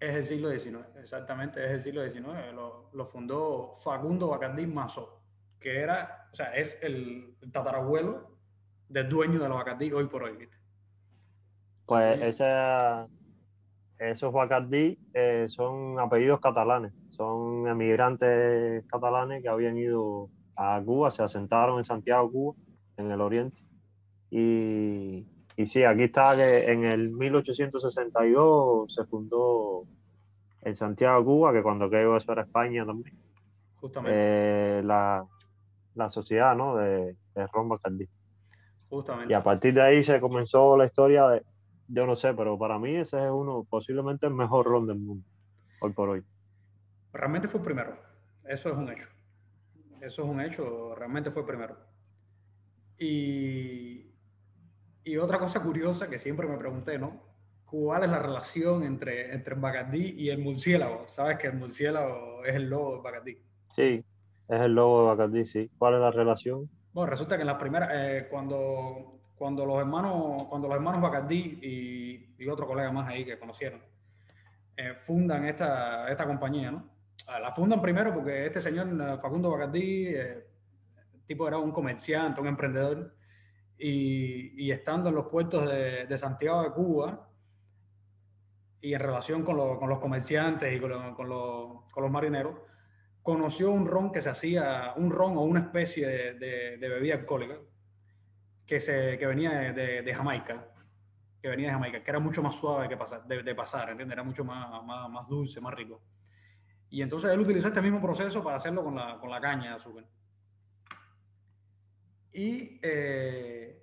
Es 0.00 0.16
el 0.16 0.24
siglo 0.24 0.50
XIX, 0.50 0.84
exactamente, 1.00 1.64
es 1.64 1.70
el 1.70 1.80
siglo 1.80 2.02
XIX. 2.02 2.52
Lo, 2.52 2.90
lo 2.92 3.06
fundó 3.06 3.76
Facundo 3.76 4.26
Bacardi 4.26 4.66
Mazó 4.66 5.21
que 5.62 5.80
era, 5.80 6.28
o 6.32 6.36
sea, 6.36 6.54
es 6.54 6.78
el, 6.82 7.36
tatarabuelo 7.52 8.36
del 8.88 9.08
dueño 9.08 9.40
de 9.40 9.48
los 9.48 9.56
Bacardí 9.56 9.92
hoy 9.92 10.06
por 10.06 10.24
hoy. 10.24 10.36
¿viste? 10.36 10.56
Pues 11.86 12.40
esos 13.98 14.32
Bacardí 14.32 14.98
eh, 15.14 15.44
son 15.48 15.98
apellidos 16.00 16.40
catalanes, 16.40 16.92
son 17.10 17.68
emigrantes 17.68 18.84
catalanes 18.86 19.42
que 19.42 19.48
habían 19.48 19.78
ido 19.78 20.28
a 20.56 20.82
Cuba, 20.84 21.10
se 21.10 21.22
asentaron 21.22 21.78
en 21.78 21.84
Santiago, 21.84 22.30
Cuba, 22.30 22.54
en 22.96 23.10
el 23.10 23.20
oriente. 23.20 23.58
Y, 24.30 25.26
y 25.56 25.66
sí, 25.66 25.84
aquí 25.84 26.04
está 26.04 26.34
que 26.36 26.70
en 26.70 26.84
el 26.84 27.10
1862 27.10 28.92
se 28.92 29.04
fundó 29.04 29.84
en 30.62 30.76
Santiago, 30.76 31.24
Cuba, 31.24 31.52
que 31.52 31.62
cuando 31.62 31.86
aquello 31.86 32.16
eso 32.16 32.32
era 32.32 32.42
España 32.42 32.86
también. 32.86 33.16
Justamente. 33.80 34.16
Eh, 34.78 34.82
la, 34.84 35.26
la 35.94 36.08
sociedad 36.08 36.54
¿no? 36.56 36.76
de, 36.76 37.16
de 37.34 37.46
Ron 37.52 37.68
Bacardi. 37.68 38.08
Justamente. 38.88 39.32
Y 39.32 39.34
a 39.34 39.40
partir 39.40 39.74
de 39.74 39.82
ahí 39.82 40.02
se 40.02 40.20
comenzó 40.20 40.76
la 40.76 40.84
historia 40.84 41.28
de, 41.28 41.42
yo 41.88 42.06
no 42.06 42.16
sé, 42.16 42.34
pero 42.34 42.58
para 42.58 42.78
mí 42.78 42.96
ese 42.96 43.22
es 43.22 43.30
uno, 43.30 43.66
posiblemente 43.68 44.26
el 44.26 44.34
mejor 44.34 44.66
ron 44.66 44.86
del 44.86 44.98
mundo, 44.98 45.26
hoy 45.80 45.92
por 45.92 46.08
hoy. 46.10 46.22
Realmente 47.12 47.48
fue 47.48 47.60
el 47.60 47.64
primero, 47.64 47.96
eso 48.44 48.70
es 48.70 48.76
un 48.76 48.90
hecho. 48.90 49.08
Eso 50.00 50.22
es 50.22 50.28
un 50.28 50.40
hecho, 50.40 50.94
realmente 50.94 51.30
fue 51.30 51.42
el 51.42 51.46
primero. 51.46 51.76
Y, 52.98 54.10
y 55.04 55.16
otra 55.16 55.38
cosa 55.38 55.62
curiosa 55.62 56.08
que 56.08 56.18
siempre 56.18 56.46
me 56.46 56.58
pregunté, 56.58 56.98
¿no? 56.98 57.22
¿Cuál 57.66 58.04
es 58.04 58.10
la 58.10 58.18
relación 58.18 58.82
entre, 58.82 59.32
entre 59.32 59.54
el 59.54 59.60
Bacardí 59.60 60.14
y 60.18 60.28
el 60.28 60.38
murciélago? 60.38 61.08
Sabes 61.08 61.38
que 61.38 61.46
el 61.46 61.54
murciélago 61.54 62.44
es 62.44 62.54
el 62.54 62.68
lobo 62.68 62.94
del 62.94 63.02
Bacardí. 63.02 63.38
Sí, 63.74 64.04
es 64.52 64.60
el 64.60 64.74
logo 64.74 65.00
de 65.00 65.06
Bacardi, 65.08 65.44
sí. 65.44 65.70
¿Cuál 65.78 65.94
es 65.94 66.00
la 66.00 66.10
relación? 66.10 66.68
Bueno, 66.92 67.10
resulta 67.10 67.36
que 67.36 67.42
en 67.42 67.46
las 67.46 67.56
primeras, 67.56 67.88
eh, 67.92 68.28
cuando, 68.30 69.20
cuando 69.34 69.64
los 69.64 69.78
hermanos, 69.78 70.44
cuando 70.48 70.68
los 70.68 70.76
hermanos 70.76 71.00
Bacardi 71.00 71.58
y, 71.62 72.34
y 72.38 72.48
otro 72.48 72.66
colega 72.66 72.92
más 72.92 73.08
ahí 73.08 73.24
que 73.24 73.38
conocieron, 73.38 73.80
eh, 74.76 74.94
fundan 74.94 75.46
esta, 75.46 76.10
esta 76.10 76.26
compañía, 76.26 76.70
¿no? 76.70 76.90
Ah, 77.26 77.40
la 77.40 77.52
fundan 77.52 77.80
primero 77.80 78.12
porque 78.12 78.46
este 78.46 78.60
señor 78.60 78.88
eh, 78.88 79.18
Facundo 79.22 79.50
Bacardi, 79.50 80.08
el 80.08 80.44
tipo 81.26 81.48
era 81.48 81.56
un 81.56 81.72
comerciante, 81.72 82.40
un 82.40 82.48
emprendedor, 82.48 83.14
y, 83.78 84.66
y 84.66 84.70
estando 84.70 85.08
en 85.08 85.14
los 85.14 85.28
puertos 85.28 85.66
de, 85.66 86.06
de, 86.06 86.18
Santiago 86.18 86.62
de 86.62 86.70
Cuba, 86.72 87.28
y 88.82 88.92
en 88.92 89.00
relación 89.00 89.44
con, 89.44 89.56
lo, 89.56 89.78
con 89.78 89.88
los 89.88 89.98
comerciantes 89.98 90.74
y 90.74 90.78
con, 90.78 91.14
con, 91.14 91.26
con 91.90 92.02
los 92.02 92.10
marineros, 92.10 92.54
conoció 93.22 93.70
un 93.70 93.86
ron 93.86 94.10
que 94.10 94.20
se 94.20 94.30
hacía, 94.30 94.94
un 94.96 95.10
ron 95.10 95.36
o 95.36 95.42
una 95.42 95.60
especie 95.60 96.06
de, 96.06 96.78
de, 96.78 96.88
bebida 96.88 97.14
alcohólica 97.14 97.56
que, 98.66 98.80
se, 98.80 99.16
que 99.18 99.26
venía 99.26 99.72
de, 99.72 100.02
de, 100.02 100.14
Jamaica, 100.14 100.68
que 101.40 101.48
venía 101.48 101.68
de 101.68 101.74
Jamaica, 101.74 102.02
que 102.02 102.10
era 102.10 102.18
mucho 102.18 102.42
más 102.42 102.56
suave 102.56 102.88
que 102.88 102.96
pasar, 102.96 103.24
de, 103.24 103.54
pasar, 103.54 103.90
¿entiendes? 103.90 104.14
Era 104.14 104.24
mucho 104.24 104.44
más, 104.44 104.84
más, 104.84 105.08
más, 105.08 105.28
dulce, 105.28 105.60
más 105.60 105.74
rico. 105.74 106.02
Y 106.90 107.00
entonces 107.00 107.30
él 107.30 107.40
utilizó 107.40 107.68
este 107.68 107.80
mismo 107.80 108.00
proceso 108.02 108.42
para 108.42 108.56
hacerlo 108.56 108.82
con 108.84 108.94
la, 108.96 109.18
con 109.18 109.30
la 109.30 109.40
caña 109.40 109.70
de 109.70 109.76
azúcar. 109.76 110.04
Y 112.32 112.80
eh, 112.82 113.82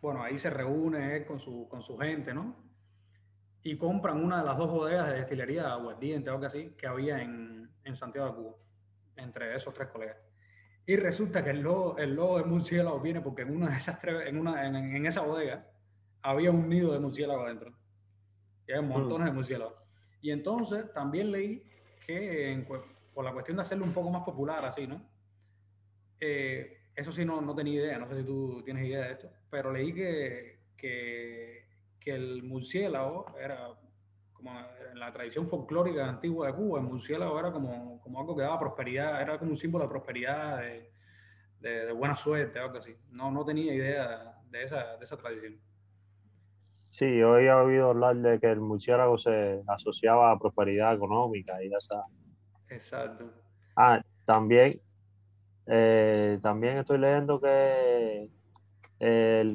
bueno, 0.00 0.22
ahí 0.22 0.38
se 0.38 0.48
reúne 0.48 1.16
él 1.16 1.26
con 1.26 1.38
su, 1.38 1.68
con 1.68 1.82
su 1.82 1.98
gente, 1.98 2.32
¿no? 2.32 2.67
Y 3.62 3.76
compran 3.76 4.22
una 4.22 4.40
de 4.40 4.44
las 4.46 4.56
dos 4.56 4.70
bodegas 4.70 5.08
de 5.08 5.14
destilería 5.14 5.72
aguardiente 5.72 6.30
o 6.30 6.34
algo 6.34 6.46
así 6.46 6.74
que 6.78 6.86
había 6.86 7.20
en, 7.20 7.70
en 7.84 7.96
Santiago 7.96 8.28
de 8.28 8.34
Cuba, 8.34 8.56
entre 9.16 9.54
esos 9.54 9.74
tres 9.74 9.88
colegas. 9.88 10.16
Y 10.86 10.96
resulta 10.96 11.44
que 11.44 11.50
el 11.50 11.60
logo, 11.60 11.98
el 11.98 12.14
logo 12.14 12.38
de 12.38 12.44
murciélago 12.44 12.98
viene 13.00 13.20
porque 13.20 13.42
en 13.42 13.54
una 13.54 13.68
de 13.68 13.76
esas 13.76 13.98
tres, 13.98 14.26
en, 14.26 14.38
una, 14.38 14.66
en, 14.66 15.04
esa 15.04 15.20
bodega 15.20 15.66
había 16.22 16.50
un 16.50 16.68
nido 16.68 16.92
de 16.92 16.98
murciélago 16.98 17.42
adentro. 17.42 17.76
Y 18.66 18.72
hay 18.72 18.82
montones 18.82 19.26
de 19.26 19.32
murciélagos. 19.32 19.74
Y 20.22 20.30
entonces 20.30 20.90
también 20.92 21.30
leí 21.30 21.62
que 22.06 22.64
por 23.12 23.24
la 23.24 23.32
cuestión 23.32 23.56
de 23.56 23.62
hacerlo 23.62 23.84
un 23.84 23.92
poco 23.92 24.10
más 24.10 24.22
popular 24.22 24.64
así, 24.64 24.86
¿no? 24.86 25.02
Eh, 26.20 26.78
eso 26.94 27.12
sí 27.12 27.24
no, 27.24 27.40
no 27.40 27.54
tenía 27.54 27.74
idea, 27.74 27.98
no 27.98 28.08
sé 28.08 28.16
si 28.16 28.24
tú 28.24 28.62
tienes 28.64 28.86
idea 28.86 29.04
de 29.04 29.12
esto, 29.12 29.30
pero 29.50 29.70
leí 29.70 29.92
que, 29.92 30.58
que, 30.76 31.67
que 32.08 32.14
el 32.14 32.42
murciélago 32.42 33.26
era 33.38 33.68
como 34.32 34.50
en 34.92 34.98
la 34.98 35.12
tradición 35.12 35.46
folclórica 35.46 36.08
antigua 36.08 36.46
de 36.46 36.54
Cuba, 36.54 36.80
el 36.80 36.86
murciélago 36.86 37.38
era 37.38 37.52
como, 37.52 38.00
como 38.00 38.20
algo 38.20 38.34
que 38.34 38.42
daba 38.42 38.58
prosperidad, 38.58 39.20
era 39.20 39.38
como 39.38 39.50
un 39.50 39.56
símbolo 39.56 39.84
de 39.84 39.90
prosperidad, 39.90 40.58
de, 40.58 40.90
de, 41.60 41.92
buena 41.92 42.16
suerte, 42.16 42.58
algo 42.58 42.78
así. 42.78 42.96
No, 43.10 43.30
no 43.30 43.44
tenía 43.44 43.74
idea 43.74 44.40
de 44.48 44.62
esa, 44.62 44.96
de 44.96 45.04
esa 45.04 45.18
tradición. 45.18 45.60
Sí, 46.90 47.18
yo 47.18 47.34
había 47.34 47.58
oído 47.58 47.90
hablar 47.90 48.16
de 48.16 48.40
que 48.40 48.50
el 48.50 48.60
murciélago 48.60 49.18
se 49.18 49.62
asociaba 49.66 50.30
a 50.30 50.38
prosperidad 50.38 50.94
económica 50.94 51.62
y 51.62 51.66
esa. 51.74 52.04
Exacto. 52.70 53.30
Ah, 53.76 54.00
también, 54.24 54.80
eh, 55.66 56.38
también 56.42 56.78
estoy 56.78 56.98
leyendo 56.98 57.38
que 57.38 58.30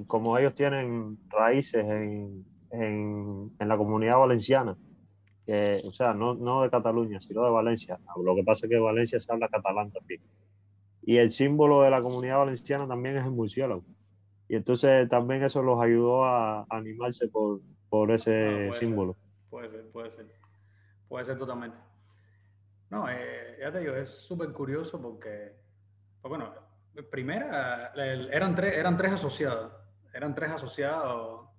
como 0.07 0.38
ellos 0.38 0.53
tienen 0.53 1.17
raíces 1.29 1.85
en, 1.85 2.45
en, 2.71 3.51
en 3.59 3.67
la 3.67 3.77
comunidad 3.77 4.17
valenciana, 4.19 4.77
que, 5.45 5.81
o 5.85 5.91
sea, 5.91 6.13
no, 6.13 6.33
no 6.35 6.62
de 6.62 6.69
Cataluña, 6.69 7.19
sino 7.19 7.43
de 7.43 7.51
Valencia. 7.51 8.00
Lo 8.23 8.35
que 8.35 8.43
pasa 8.43 8.65
es 8.65 8.69
que 8.69 8.77
en 8.77 8.83
Valencia 8.83 9.19
se 9.19 9.31
habla 9.31 9.50
catalán 9.50 9.91
también. 9.91 10.21
Y 11.01 11.17
el 11.17 11.31
símbolo 11.31 11.81
de 11.81 11.89
la 11.89 12.01
comunidad 12.01 12.38
valenciana 12.38 12.88
también 12.88 13.17
es 13.17 13.25
el 13.25 13.31
murciélago. 13.31 13.83
Y 14.47 14.55
entonces 14.55 15.09
también 15.09 15.43
eso 15.43 15.62
los 15.62 15.81
ayudó 15.81 16.23
a 16.23 16.65
animarse 16.69 17.27
por, 17.27 17.59
por 17.89 18.12
ese 18.12 18.69
Ah, 18.69 18.73
símbolo. 18.73 19.17
Puede 19.50 19.69
ser, 19.69 19.91
puede 19.91 20.12
ser. 20.12 20.27
Puede 21.09 21.25
ser 21.25 21.38
totalmente. 21.38 21.77
No, 22.89 23.09
eh, 23.09 23.57
ya 23.59 23.71
te 23.71 23.79
digo, 23.79 23.95
es 23.95 24.09
súper 24.09 24.53
curioso 24.53 25.01
porque, 25.01 25.51
pues 26.21 26.29
bueno, 26.29 26.53
primera, 27.09 27.91
eran 27.95 28.55
tres, 28.55 28.77
eran 28.77 28.95
tres 28.97 29.13
asociados, 29.13 29.71
eran 30.13 30.35
tres 30.35 30.51
asociados 30.51 31.50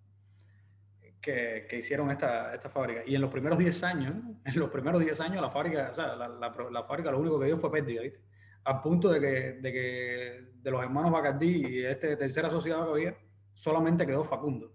que, 1.20 1.66
que 1.68 1.78
hicieron 1.78 2.10
esta, 2.10 2.54
esta 2.54 2.68
fábrica. 2.68 3.02
Y 3.06 3.14
en 3.14 3.20
los 3.22 3.30
primeros 3.30 3.58
10 3.58 3.82
años, 3.84 4.14
en 4.44 4.58
los 4.60 4.70
primeros 4.70 5.00
10 5.00 5.20
años 5.22 5.42
la 5.42 5.50
fábrica, 5.50 5.88
o 5.90 5.94
sea, 5.94 6.14
la, 6.14 6.28
la, 6.28 6.82
fábrica 6.84 7.10
lo 7.10 7.18
único 7.18 7.40
que 7.40 7.46
dio 7.46 7.56
fue 7.56 7.72
pérdida, 7.72 8.02
¿viste? 8.02 8.20
Al 8.64 8.80
punto 8.80 9.08
de 9.10 9.20
que, 9.20 9.52
de 9.60 9.72
que 9.72 10.48
de 10.54 10.70
los 10.70 10.82
hermanos 10.82 11.10
Bacardí 11.12 11.66
y 11.66 11.84
este 11.84 12.16
tercer 12.16 12.46
asociado 12.46 12.86
que 12.86 12.90
había, 12.92 13.16
solamente 13.52 14.06
quedó 14.06 14.22
Facundo 14.24 14.72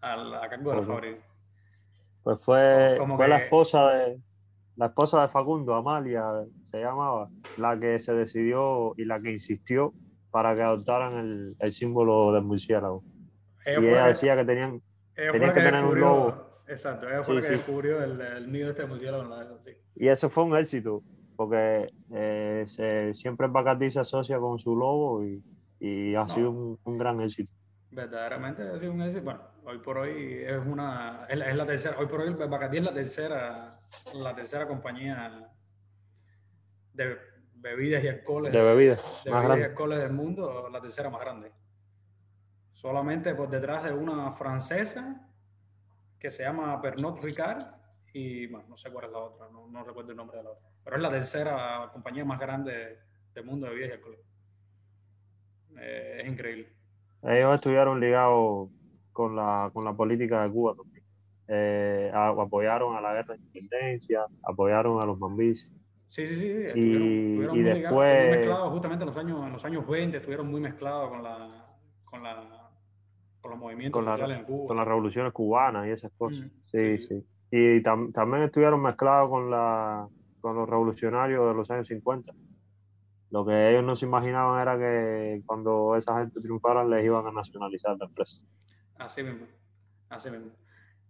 al- 0.00 0.34
a 0.34 0.48
cargo 0.48 0.70
de 0.70 0.76
la 0.76 0.82
fábrica. 0.82 1.26
Pues 2.22 2.40
fue, 2.42 2.96
Como 2.98 3.16
fue 3.16 3.28
la 3.28 3.38
esposa 3.38 3.90
de 3.92 4.20
la 4.80 4.86
esposa 4.86 5.20
de 5.20 5.28
Facundo, 5.28 5.74
Amalia 5.74 6.24
se 6.62 6.80
llamaba, 6.80 7.28
la 7.56 7.78
que 7.78 7.98
se 7.98 8.14
decidió 8.14 8.94
y 8.96 9.04
la 9.04 9.20
que 9.20 9.30
insistió 9.30 9.92
para 10.30 10.54
que 10.54 10.62
adoptaran 10.62 11.18
el, 11.18 11.56
el 11.58 11.72
símbolo 11.72 12.32
del 12.32 12.44
murciélago. 12.44 13.04
Ella 13.66 13.78
Y 13.78 13.82
la 13.82 13.88
ella 13.90 14.02
que- 14.02 14.08
decía 14.08 14.36
que 14.36 14.44
tenían, 14.46 14.82
Tenían 15.14 15.40
la 15.48 15.52
que 15.52 15.60
que, 15.60 15.66
tener 15.66 15.84
un 15.84 16.00
logo. 16.00 16.62
exacto, 16.66 17.06
ella 17.10 17.22
fue 17.22 17.34
la 17.34 17.42
Sí, 17.42 17.48
que 17.48 17.52
sí. 17.52 17.58
descubrió 17.58 18.02
el, 18.02 18.18
el 18.22 18.50
nido 18.50 18.66
de 18.68 18.70
este 18.72 18.86
murciélago 18.86 19.22
en 19.24 19.30
la 19.30 19.58
sí. 19.60 19.72
y 19.96 20.08
eso 20.08 20.30
fue 20.30 20.44
un 20.44 20.56
éxito, 20.56 21.02
porque 21.36 21.90
eh, 22.14 22.62
se- 22.66 23.12
siempre 23.12 23.46
el 23.48 23.52
Bacardí 23.52 23.90
se 23.90 24.00
asocia 24.00 24.38
con 24.38 24.58
su 24.58 24.74
logo 24.74 25.22
y, 25.26 25.42
y 25.78 26.14
ha 26.14 26.20
No. 26.22 26.28
sido 26.28 26.50
un, 26.52 26.78
un 26.84 26.96
gran 26.96 27.20
éxito. 27.20 27.52
Verdaderamente 27.90 28.62
ha 28.62 28.78
sido 28.78 28.92
un 28.92 29.02
éxito. 29.02 29.24
Bueno, 29.24 29.40
hoy 29.64 29.78
por 29.78 29.98
hoy 29.98 30.42
es 30.44 30.58
una, 30.66 31.26
es 31.28 31.36
la, 31.38 31.50
es 31.50 31.56
la 31.56 31.66
tercera, 31.66 31.96
hoy 31.98 32.06
por 32.06 32.20
hoy 32.20 32.28
el 32.28 32.34
Bacardí 32.36 32.78
es 32.78 32.84
la 32.84 32.92
tercera, 32.94 33.80
la 34.14 34.34
tercera 34.34 34.66
compañía 34.66 35.50
de 36.92 37.16
bebidas 37.54 38.02
y 38.04 38.08
alcoholes, 38.08 38.52
De 38.52 38.62
bebidas, 38.62 39.00
de 39.24 39.30
más 39.30 39.42
bebidas 39.42 39.44
y 39.44 39.46
grande. 39.48 39.64
alcoholes 39.66 39.98
del 39.98 40.12
mundo, 40.12 40.68
la 40.70 40.80
tercera 40.80 41.10
más 41.10 41.20
grande. 41.20 41.52
Solamente 42.72 43.34
por 43.34 43.50
detrás 43.50 43.84
de 43.84 43.92
una 43.92 44.32
francesa 44.32 45.28
que 46.18 46.30
se 46.30 46.42
llama 46.42 46.80
Pernod 46.80 47.20
Ricard 47.20 47.66
y 48.12 48.46
bueno, 48.46 48.68
no 48.68 48.76
sé 48.76 48.90
cuál 48.90 49.06
es 49.06 49.12
la 49.12 49.18
otra, 49.18 49.48
no, 49.50 49.68
no 49.68 49.84
recuerdo 49.84 50.10
el 50.10 50.16
nombre 50.16 50.38
de 50.38 50.44
la 50.44 50.50
otra. 50.50 50.68
Pero 50.82 50.96
es 50.96 51.02
la 51.02 51.08
tercera 51.10 51.90
compañía 51.92 52.24
más 52.24 52.40
grande 52.40 52.98
del 53.34 53.44
mundo 53.44 53.66
de 53.66 53.72
bebidas 53.72 53.90
y 53.90 53.94
alcoholes. 53.94 54.20
Eh, 55.78 56.20
es 56.22 56.28
increíble. 56.28 56.72
Ellos 57.22 57.54
estuvieron 57.54 58.00
ligados 58.00 58.70
con 59.20 59.36
la, 59.36 59.70
con 59.72 59.84
la 59.84 59.92
política 59.94 60.42
de 60.42 60.50
Cuba 60.50 60.74
también. 60.74 61.04
Eh, 61.48 62.10
a- 62.14 62.28
apoyaron 62.28 62.96
a 62.96 63.00
la 63.00 63.12
guerra 63.14 63.34
de 63.34 63.40
independencia, 63.40 64.20
apoyaron 64.44 65.00
a 65.00 65.04
los 65.06 65.18
mambis. 65.18 65.70
Sí, 66.08 66.26
sí, 66.26 66.34
sí. 66.36 66.46
Estuvieron, 66.50 66.76
Y- 66.76 67.20
estuvieron 67.30 67.56
y 67.56 67.60
muy 67.60 67.72
ligados, 67.74 67.96
muy 67.98 68.06
después- 68.06 68.30
mezclados 68.38 68.72
justamente 68.72 69.02
en 69.04 69.08
los 69.08 69.16
años, 69.16 69.46
en 69.46 69.52
los 69.52 69.64
años 69.64 69.86
20, 69.86 70.16
estuvieron 70.16 70.50
muy 70.50 70.60
mezclados 70.60 71.10
con 71.10 71.22
la, 71.22 71.66
con 72.04 72.22
la, 72.22 72.70
con 73.40 73.50
los 73.52 73.60
movimientos 73.60 73.98
Con 73.98 74.04
la- 74.06 74.12
sociales 74.12 74.38
en 74.38 74.44
Cuba. 74.44 74.68
con 74.68 74.76
las 74.76 74.86
revoluciones 74.88 75.32
cubanas 75.32 75.86
y 75.86 75.90
esas 75.90 76.12
cosas. 76.16 76.46
Mm, 76.46 76.50
Sí, 76.66 76.98
sí, 76.98 77.08
sí. 77.08 77.26
Y 77.52 77.82
tam- 77.82 78.12
también 78.12 78.44
estuvieron 78.44 78.80
mezclados 78.82 79.28
con, 79.28 79.50
la, 79.50 80.06
con 80.40 80.54
los 80.56 80.68
revolucionarios 80.68 81.48
de 81.48 81.54
los 81.54 81.70
años 81.70 81.86
50. 81.88 82.32
Lo 83.30 83.44
que 83.46 83.70
ellos 83.70 83.84
no 83.84 83.94
se 83.94 84.06
imaginaban 84.06 84.60
era 84.60 84.76
que 84.78 85.42
cuando 85.46 85.94
esa 85.96 86.18
gente 86.18 86.40
triunfara 86.40 86.84
les 86.84 87.04
iban 87.04 87.26
a 87.26 87.32
nacionalizar 87.32 87.96
la 87.98 88.06
empresa. 88.06 88.40
Así 89.00 89.22
mismo, 89.22 89.46
así 90.10 90.30
mismo. 90.30 90.50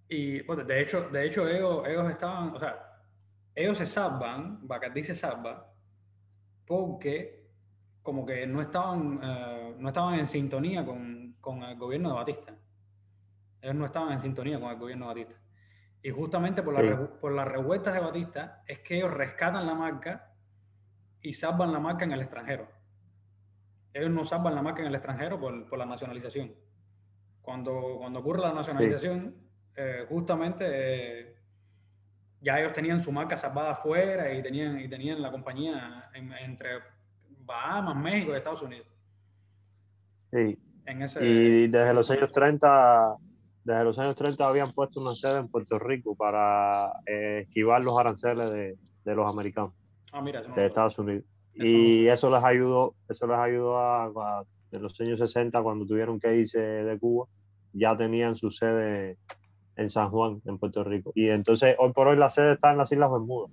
Y 0.09 0.43
bueno, 0.43 0.65
de 0.65 0.81
hecho, 0.81 1.09
de 1.11 1.27
hecho 1.27 1.47
ellos, 1.49 1.83
ellos 1.87 2.09
estaban, 2.11 2.55
o 2.55 2.59
sea, 2.59 3.03
ellos 3.55 3.77
se 3.79 3.85
salvan, 3.87 4.67
Bacardí 4.67 5.03
se 5.03 5.15
salva, 5.15 5.73
porque 6.67 7.49
como 8.03 8.25
que 8.25 8.47
no 8.47 8.61
estaban, 8.63 9.21
eh, 9.23 9.75
no 9.79 9.89
estaban 9.89 10.15
en 10.19 10.27
sintonía 10.27 10.85
con, 10.85 11.35
con 11.41 11.63
el 11.65 11.77
gobierno 11.77 12.11
de 12.11 12.15
Batista. 12.15 12.55
Ellos 13.61 13.75
no 13.75 13.87
estaban 13.87 14.13
en 14.13 14.21
sintonía 14.21 14.59
con 14.61 14.71
el 14.71 14.79
gobierno 14.79 15.09
de 15.09 15.15
Batista. 15.23 15.41
Y 16.03 16.11
justamente 16.11 16.63
por, 16.63 16.75
la 16.75 16.81
Sí. 16.83 16.89
revu- 16.89 17.19
por 17.21 17.33
las 17.33 17.47
revueltas 17.47 17.93
de 17.93 18.01
Batista 18.01 18.63
es 18.67 18.79
que 18.81 18.97
ellos 18.99 19.13
rescatan 19.13 19.67
la 19.67 19.75
marca 19.75 20.33
y 21.21 21.33
salvan 21.33 21.73
la 21.73 21.81
marca 21.81 22.05
en 22.05 22.13
el 22.13 22.21
extranjero. 22.21 22.69
Ellos 23.93 24.11
no 24.11 24.23
salvan 24.25 24.55
la 24.55 24.63
marca 24.63 24.81
en 24.81 24.87
el 24.89 24.95
extranjero 24.95 25.39
por, 25.41 25.69
por 25.69 25.79
la 25.79 25.87
nacionalización. 25.87 26.53
Cuando, 27.43 27.97
cuando 27.99 28.21
ocurre 28.21 28.41
la 28.43 28.53
nacionalización, 28.53 29.35
eh, 29.77 30.05
justamente 30.09 30.65
eh, 30.69 31.37
ya 32.41 32.59
ellos 32.61 32.73
tenían 32.73 33.01
su 33.03 33.11
marca 33.13 33.37
salvada 33.37 33.73
afuera 33.73 34.33
y 34.33 34.43
tenían, 34.43 34.79
y 34.81 34.89
tenían 34.89 35.21
la 35.23 35.31
compañía 35.31 36.11
en- 36.15 36.33
entre 36.33 36.69
Bahamas, 37.45 37.97
México 37.97 38.33
y 38.33 38.37
Estados 38.37 38.63
Unidos. 38.63 38.87
Sí. 40.33 40.59
En 40.87 41.03
ese, 41.03 41.25
Y 41.25 41.69
desde 41.69 41.93
los 41.95 42.11
años 42.11 42.31
30, 42.31 43.17
desde 43.65 43.85
los 43.85 43.99
años 43.99 44.17
30 44.17 44.47
habían 44.49 44.73
puesto 44.73 45.01
una 45.01 45.15
sede 45.15 45.39
en 45.39 45.49
Puerto 45.49 45.79
Rico 45.79 46.15
para 46.17 46.93
eh, 47.07 47.41
esquivar 47.47 47.81
los 47.83 47.99
aranceles 47.99 48.51
de, 48.51 48.79
de 49.05 49.15
los 49.15 49.27
americanos, 49.29 49.73
ah, 50.13 50.21
mira, 50.21 50.43
de 50.43 50.67
Estados 50.67 50.99
Unidos. 50.99 51.25
Eso 51.55 51.65
Y 51.67 52.05
no 52.07 52.13
eso 52.13 52.31
les 52.31 52.45
ayudó, 52.45 52.95
eso 53.09 53.27
les 53.27 53.37
ayudó 53.39 53.79
a, 53.79 54.05
a- 54.07 54.45
en 54.73 54.83
los 54.83 55.01
años 55.01 55.19
60 55.19 55.63
cuando 55.63 55.87
tuvieron 55.87 56.19
que 56.21 56.35
irse 56.37 56.59
de 56.61 56.99
Cuba, 56.99 57.27
ya 57.73 57.97
tenían 57.97 58.35
su 58.37 58.51
sede 58.51 59.17
en 59.77 59.89
San 59.89 60.11
Juan, 60.11 60.41
en 60.45 60.59
Puerto 60.59 60.85
Rico. 60.85 61.13
Y 61.15 61.29
entonces 61.29 61.77
hoy 61.79 61.93
por 61.93 62.09
hoy 62.09 62.17
la 62.17 62.29
sede 62.31 62.53
está 62.53 62.71
en 62.73 62.79
las 62.79 62.91
Islas 62.93 63.11
Bermudas. 63.11 63.51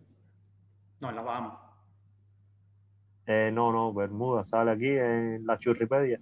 no, 1.01 1.09
en 1.09 1.15
las 1.15 1.25
Bahamas. 1.25 1.53
Eh, 3.25 3.51
no, 3.53 3.71
no, 3.71 3.93
Bermuda, 3.93 4.43
sale 4.45 4.71
aquí 4.71 4.87
en 4.87 5.45
la 5.45 5.57
Churripedia, 5.57 6.19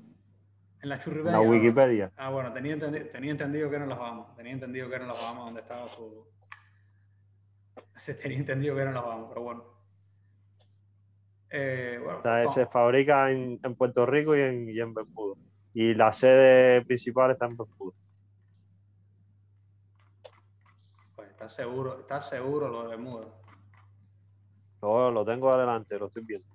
En 0.82 0.90
la 0.90 1.00
Churripedia. 1.00 1.34
la 1.34 1.42
Wikipedia. 1.42 2.12
Ah, 2.18 2.30
bueno, 2.32 2.52
tenía, 2.52 2.76
entendi- 2.76 3.12
tenía 3.12 3.32
entendido 3.32 3.70
que 3.70 3.76
eran 3.76 3.90
las 3.90 4.00
Bahamas. 4.00 4.36
Tenía 4.36 4.54
entendido 4.54 4.90
que 4.90 4.96
eran 4.96 5.08
las 5.10 5.18
Bahamas 5.22 5.46
donde 5.46 5.62
estaba 5.62 5.88
su. 5.90 6.26
Se 7.98 8.14
tenía 8.16 8.38
entendido 8.40 8.76
que 8.76 8.82
eran 8.82 8.96
las 8.96 9.04
Bahamas, 9.06 9.26
pero 9.30 9.42
bueno. 9.44 9.64
Eh, 11.58 12.00
bueno, 12.04 12.20
O 12.20 12.22
sea, 12.22 12.44
fa- 12.46 12.52
se 12.54 12.66
fabrica 12.66 13.32
en, 13.32 13.60
en 13.64 13.76
Puerto 13.76 14.06
Rico 14.06 14.36
y 14.36 14.42
en, 14.42 14.70
y 14.70 14.78
en 14.80 14.94
Bermuda. 14.94 15.36
Y 15.74 15.94
la 15.94 16.12
sede 16.12 16.84
principal 16.84 17.32
está 17.32 17.46
en 17.46 17.56
Bermuda. 17.56 17.96
pues, 21.16 21.30
¿estás 21.30 21.54
seguro, 21.54 22.00
estás 22.02 22.28
seguro 22.30 22.68
lo 22.68 22.84
de 22.84 22.90
Bermuda? 22.90 23.28
Lo 24.82 25.24
tengo 25.26 25.50
adelante, 25.52 25.98
lo 25.98 26.08
estoy 26.08 26.24
viendo. 26.26 26.48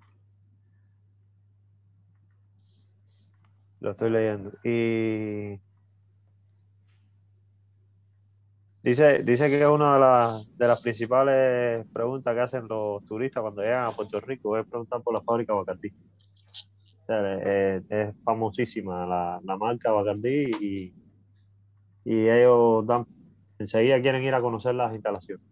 Lo 3.79 3.91
estoy 3.91 4.11
leyendo. 4.11 4.51
Y 4.63 5.59
dice, 8.83 9.23
dice 9.23 9.49
que 9.49 9.65
una 9.67 9.93
de, 9.95 9.99
las- 9.99 10.57
de 10.57 10.67
las 10.67 10.81
principales 10.81 11.85
preguntas 11.93 12.33
que 12.33 12.41
hacen 12.41 12.67
los 12.67 13.03
turistas 13.05 13.41
cuando 13.41 13.61
llegan 13.61 13.85
a 13.85 13.91
Puerto 13.91 14.19
Rico 14.19 14.57
es 14.57 14.65
preguntar 14.67 15.01
por 15.01 15.13
la 15.13 15.21
fábrica 15.21 15.53
Bacardí. 15.53 15.89
O 15.89 17.05
sea, 17.05 17.35
es, 17.89 18.15
famosísima 18.23 19.05
la, 19.05 19.39
la 19.43 19.57
marca 19.57 19.91
Bacardí 19.91 20.51
y, 20.61 20.93
y 22.05 22.29
ellos 22.29 22.85
dan, 22.85 23.05
enseguida 23.59 24.01
quieren 24.01 24.23
ir 24.23 24.33
a 24.33 24.41
conocer 24.41 24.75
las 24.75 24.93
instalaciones. 24.93 25.45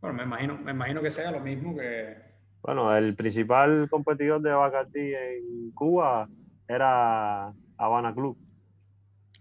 Bueno, 0.00 0.16
me 0.16 0.22
imagino, 0.24 0.58
me 0.58 0.70
imagino 0.70 1.02
que 1.02 1.10
sea 1.10 1.30
lo 1.30 1.40
mismo 1.40 1.76
que. 1.76 2.16
Bueno, 2.62 2.94
el 2.96 3.14
principal 3.14 3.88
competidor 3.90 4.40
de 4.42 4.52
Bacardí 4.52 5.14
en 5.14 5.70
Cuba 5.72 6.28
era 6.68 7.52
Habana 7.76 8.14
Club. 8.14 8.36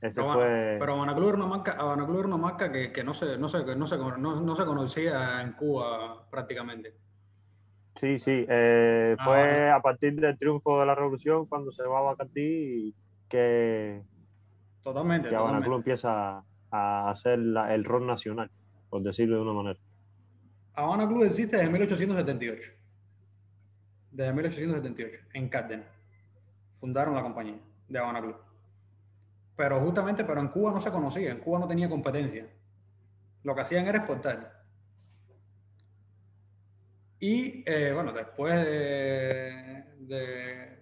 Ese 0.02 0.22
Pero, 0.22 0.34
fue. 0.34 0.78
pero 0.80 0.94
Habana 0.94 1.14
Club 1.14 1.28
era 1.30 1.38
una 1.38 1.46
marca, 1.48 1.72
Habana 1.74 2.06
Club 2.06 2.20
era 2.20 2.28
una 2.28 2.38
marca 2.38 2.72
que, 2.72 2.92
que 2.94 3.04
no, 3.04 3.14
se, 3.14 3.38
no, 3.38 3.50
se, 3.50 3.64
no, 3.76 3.86
se, 3.86 3.98
no, 3.98 4.18
no 4.42 4.56
se 4.56 4.66
conocía 4.66 5.42
en 5.42 5.52
Cuba 5.54 6.26
prácticamente. 6.30 6.96
Sí, 7.96 8.18
sí. 8.18 8.46
eh, 8.48 9.16
Ah, 9.20 9.26
fue 9.26 9.70
a 9.70 9.82
partir 9.82 10.16
del 10.16 10.38
triunfo 10.38 10.80
de 10.80 10.86
la 10.86 10.96
revolución 10.96 11.46
cuando 11.48 11.72
se 11.74 11.84
va 11.84 12.00
a 12.00 12.04
Bacardí 12.04 12.96
que, 13.28 14.02
Totalmente. 14.84 15.28
que 15.28 15.36
Habana 15.36 15.58
totalmente. 15.60 15.68
Club 15.68 15.78
empieza 15.80 16.44
a 16.72 17.10
hacer 17.10 17.40
la- 17.40 17.74
el 17.76 17.84
rol 17.84 18.08
nacional, 18.08 18.50
por 18.90 19.02
decirlo 19.04 19.36
de 19.38 19.42
una 19.42 19.54
manera. 19.54 19.80
Habana 20.76 21.08
Club 21.10 21.24
existe 21.24 21.58
desde 21.58 21.70
1878. 21.70 22.72
Desde 24.12 24.32
1878, 24.34 25.26
en 25.34 25.50
Cárdenas. 25.50 25.88
Fundaron 26.80 27.16
la 27.16 27.22
compañía 27.22 27.60
de 27.90 28.00
Habana 28.00 28.22
Club. 28.22 28.36
Pero 29.60 29.82
justamente, 29.82 30.24
pero 30.24 30.40
en 30.40 30.48
Cuba 30.48 30.72
no 30.72 30.80
se 30.80 30.90
conocía, 30.90 31.32
en 31.32 31.42
Cuba 31.42 31.60
no 31.60 31.68
tenía 31.68 31.90
competencia. 31.90 32.48
Lo 33.44 33.54
que 33.54 33.60
hacían 33.60 33.86
era 33.88 33.98
exportar. 33.98 34.64
Y 37.20 37.70
eh, 37.70 37.92
bueno, 37.94 38.14
después 38.14 38.56
de, 38.56 40.80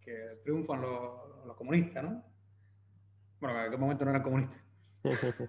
que 0.00 0.40
triunfan 0.42 0.80
los, 0.80 1.46
los, 1.46 1.56
comunistas, 1.56 2.02
¿no? 2.02 2.24
Bueno, 3.38 3.60
en 3.60 3.66
aquel 3.68 3.78
momento 3.78 4.04
no 4.04 4.10
eran 4.10 4.24
comunistas. 4.24 4.60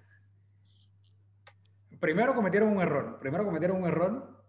Primero 1.99 2.35
cometieron 2.35 2.69
un 2.69 2.83
error. 2.83 3.17
Primero 3.19 3.43
cometieron 3.43 3.77
un 3.77 3.87
error 3.87 4.45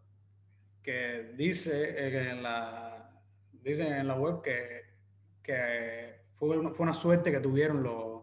que 0.82 1.32
dice 1.34 2.30
en 2.30 2.42
la, 2.42 3.22
dice 3.52 3.88
en 3.88 4.06
la 4.06 4.16
web 4.16 4.42
que, 4.42 4.82
que 5.42 6.25
fue, 6.38 6.58
una, 6.58 6.70
fue 6.70 6.84
una 6.84 6.94
suerte 6.94 7.30
que 7.30 7.40
tuvieron 7.40 7.82
los, 7.82 8.22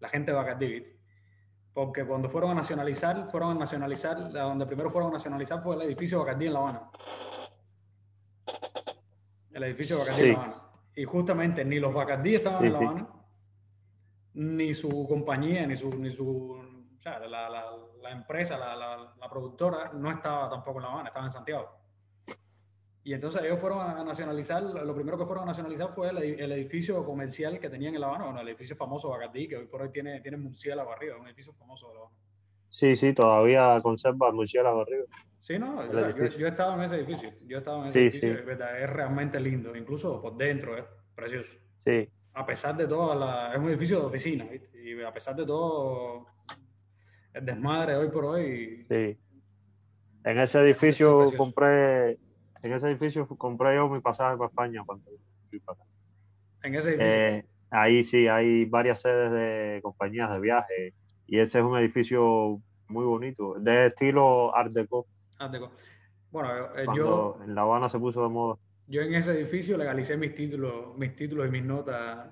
la 0.00 0.08
gente 0.08 0.30
de 0.32 0.36
Bacardí. 0.36 0.86
Porque 1.72 2.04
cuando 2.04 2.28
fueron 2.28 2.52
a 2.52 2.54
nacionalizar, 2.54 3.28
fueron 3.30 3.56
a 3.56 3.60
nacionalizar, 3.60 4.30
donde 4.32 4.66
primero 4.66 4.90
fueron 4.90 5.10
a 5.10 5.14
nacionalizar 5.14 5.62
fue 5.62 5.76
el 5.76 5.82
edificio 5.82 6.20
Bacardí 6.20 6.46
en 6.46 6.52
La 6.52 6.58
Habana. 6.60 6.90
El 9.50 9.62
edificio 9.64 9.98
Bacardí 9.98 10.22
en 10.22 10.32
La 10.32 10.38
Habana. 10.38 10.62
Y 10.94 11.04
justamente 11.04 11.64
ni 11.64 11.80
los 11.80 11.92
Bacardí 11.92 12.36
estaban 12.36 12.64
en 12.64 12.72
La 12.72 12.78
Habana, 12.78 13.08
ni 14.34 14.72
su 14.74 15.06
compañía, 15.08 15.66
ni 15.66 15.76
su, 15.76 15.90
ni 15.98 16.10
su 16.10 16.52
o 16.52 17.02
sea, 17.02 17.18
la, 17.18 17.50
la, 17.50 17.64
la, 18.02 18.10
empresa, 18.10 18.56
la, 18.56 18.76
la, 18.76 19.28
productora, 19.28 19.92
no 19.92 20.10
estaba 20.10 20.48
tampoco 20.48 20.78
en 20.78 20.84
La 20.84 20.92
Habana, 20.92 21.08
estaba 21.08 21.26
en 21.26 21.32
Santiago. 21.32 21.83
Y 23.06 23.12
entonces 23.12 23.42
ellos 23.42 23.60
fueron 23.60 23.80
a 23.80 24.02
nacionalizar, 24.02 24.62
lo 24.62 24.94
primero 24.94 25.18
que 25.18 25.26
fueron 25.26 25.44
a 25.44 25.48
nacionalizar 25.48 25.92
fue 25.94 26.08
el, 26.08 26.52
edificio 26.52 27.04
comercial 27.04 27.60
que 27.60 27.68
tenían 27.68 27.94
en 27.94 28.00
La 28.00 28.06
Habana, 28.06 28.24
bueno, 28.24 28.40
el 28.40 28.48
edificio 28.48 28.74
famoso 28.74 29.10
Bacardí, 29.10 29.46
que 29.46 29.58
hoy 29.58 29.66
por 29.66 29.82
hoy 29.82 29.90
tiene, 29.90 30.22
tiene 30.22 30.38
murciélago 30.38 30.90
arriba, 30.90 31.18
un 31.18 31.26
edificio 31.26 31.52
famoso 31.52 31.88
de 31.88 31.94
La 31.94 32.00
Habana. 32.00 32.16
Sí, 32.70 32.96
sí, 32.96 33.12
todavía 33.12 33.78
conserva 33.82 34.32
murciélago 34.32 34.80
arriba. 34.80 35.04
Sí, 35.40 35.58
no, 35.58 35.80
o 35.80 35.92
sea, 35.92 36.16
yo, 36.16 36.24
yo, 36.24 36.46
he 36.46 36.48
estado 36.48 36.74
en 36.74 36.80
ese 36.80 36.96
edificio, 36.96 37.30
yo 37.46 37.56
he 37.56 37.58
estado 37.58 37.82
en 37.82 37.88
ese 37.88 37.98
sí, 37.98 38.00
edificio, 38.00 38.36
sí. 38.36 38.50
Es, 38.50 38.82
es, 38.82 38.90
realmente 38.90 39.38
lindo, 39.38 39.76
incluso 39.76 40.22
por 40.22 40.34
dentro 40.38 40.78
es 40.78 40.84
precioso. 41.14 41.52
Sí. 41.84 42.08
A 42.32 42.46
pesar 42.46 42.74
de 42.74 42.88
todo, 42.88 43.14
la, 43.14 43.52
es 43.52 43.58
un 43.58 43.68
edificio 43.68 44.00
de 44.00 44.06
oficina, 44.06 44.44
¿viste? 44.46 44.70
y 44.82 45.02
a 45.02 45.12
pesar 45.12 45.36
de 45.36 45.44
todo 45.44 46.26
el 47.34 47.44
desmadre 47.44 47.96
hoy 47.96 48.08
por 48.08 48.24
hoy. 48.24 48.86
Sí. 48.88 49.18
En 50.24 50.38
ese 50.38 50.60
edificio 50.60 51.30
compré 51.36 52.18
en 52.64 52.72
ese 52.72 52.88
edificio 52.88 53.28
compré 53.28 53.76
yo 53.76 53.88
mi 53.90 54.00
pasaje 54.00 54.36
para 54.38 54.48
España 54.48 54.82
cuando 54.86 55.10
fui 55.50 55.60
para 55.60 55.78
acá. 55.78 55.84
En 56.62 56.74
ese 56.74 56.90
edificio. 56.90 57.12
Eh, 57.12 57.46
ahí 57.70 58.02
sí, 58.02 58.26
hay 58.26 58.64
varias 58.64 59.02
sedes 59.02 59.30
de 59.32 59.80
compañías 59.82 60.32
de 60.32 60.40
viaje 60.40 60.94
y 61.26 61.38
ese 61.38 61.58
es 61.58 61.64
un 61.64 61.78
edificio 61.78 62.60
muy 62.88 63.04
bonito, 63.04 63.54
de 63.58 63.86
estilo 63.86 64.56
Art 64.56 64.72
Deco. 64.72 65.06
Art 65.38 65.52
Deco. 65.52 65.72
Bueno, 66.30 66.74
eh, 66.74 66.86
yo. 66.96 67.38
En 67.44 67.54
La 67.54 67.62
Habana 67.62 67.88
se 67.90 67.98
puso 67.98 68.22
de 68.22 68.30
moda. 68.30 68.58
Yo 68.86 69.02
en 69.02 69.14
ese 69.14 69.32
edificio 69.32 69.76
legalicé 69.76 70.16
mis 70.16 70.34
títulos, 70.34 70.96
mis 70.96 71.14
títulos 71.14 71.46
y 71.46 71.50
mis 71.50 71.64
notas 71.64 72.26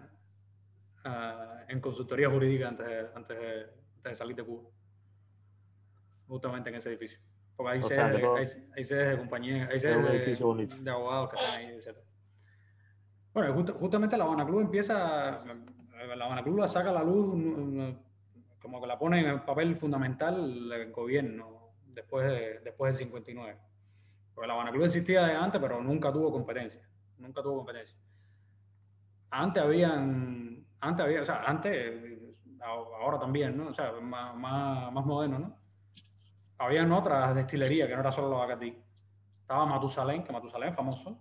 uh, 1.04 1.68
en 1.68 1.80
consultoría 1.80 2.30
jurídica 2.30 2.68
antes 2.68 2.86
de, 2.86 3.00
antes, 3.14 3.38
de, 3.38 3.60
antes 3.96 4.12
de 4.12 4.14
salir 4.14 4.36
de 4.36 4.44
Cuba. 4.44 4.62
Justamente 6.26 6.70
en 6.70 6.76
ese 6.76 6.88
edificio. 6.88 7.18
Porque 7.62 7.76
hay, 7.76 7.82
sedes, 7.82 8.20
de, 8.20 8.28
hay, 8.28 8.46
hay 8.76 8.84
sedes 8.84 9.08
de 9.10 9.18
compañía, 9.18 9.68
hay 9.70 9.78
sedes 9.78 10.02
de, 10.02 10.76
de, 10.82 10.90
abogados 10.90 11.30
que 11.30 11.36
están 11.36 11.54
ahí, 11.54 11.66
etc. 11.66 11.96
Bueno, 13.32 13.54
just, 13.54 13.70
justamente 13.70 14.16
la 14.16 14.24
Habana 14.24 14.44
Club 14.44 14.62
empieza, 14.62 15.44
la 15.44 16.24
Habana 16.24 16.42
Club 16.42 16.58
la 16.58 16.68
saca 16.68 16.90
a 16.90 16.92
la 16.92 17.04
luz, 17.04 17.96
como 18.60 18.80
que 18.80 18.86
la 18.86 18.98
pone 18.98 19.20
en 19.20 19.26
el 19.26 19.42
papel 19.42 19.76
fundamental 19.76 20.72
el 20.72 20.92
gobierno 20.92 21.74
después, 21.86 22.26
de, 22.26 22.58
después 22.64 22.92
del 22.92 23.06
59. 23.06 23.58
Porque 24.34 24.48
la 24.48 24.54
Habana 24.54 24.72
Club 24.72 24.84
existía 24.84 25.24
de 25.24 25.34
antes, 25.34 25.60
pero 25.60 25.80
nunca 25.80 26.12
tuvo 26.12 26.32
competencia. 26.32 26.80
Nunca 27.18 27.42
tuvo 27.42 27.58
competencia. 27.58 27.96
Antes 29.30 29.62
habían, 29.62 30.66
antes 30.80 31.04
había, 31.06 31.22
o 31.22 31.24
sea, 31.24 31.44
antes, 31.44 32.18
ahora 32.60 33.20
también, 33.20 33.56
¿no? 33.56 33.68
O 33.68 33.74
sea, 33.74 33.92
más, 34.00 34.34
más, 34.34 34.92
más 34.92 35.06
moderno, 35.06 35.38
¿no? 35.38 35.61
Habían 36.62 36.92
otras 36.92 37.34
destilerías 37.34 37.88
que 37.88 37.94
no 37.94 38.00
era 38.00 38.12
solo 38.12 38.30
la 38.30 38.36
Bacardí. 38.38 38.76
Estaba 39.40 39.66
Matusalén, 39.66 40.22
que 40.22 40.32
Matusalén 40.32 40.68
es 40.70 40.76
famoso. 40.76 41.18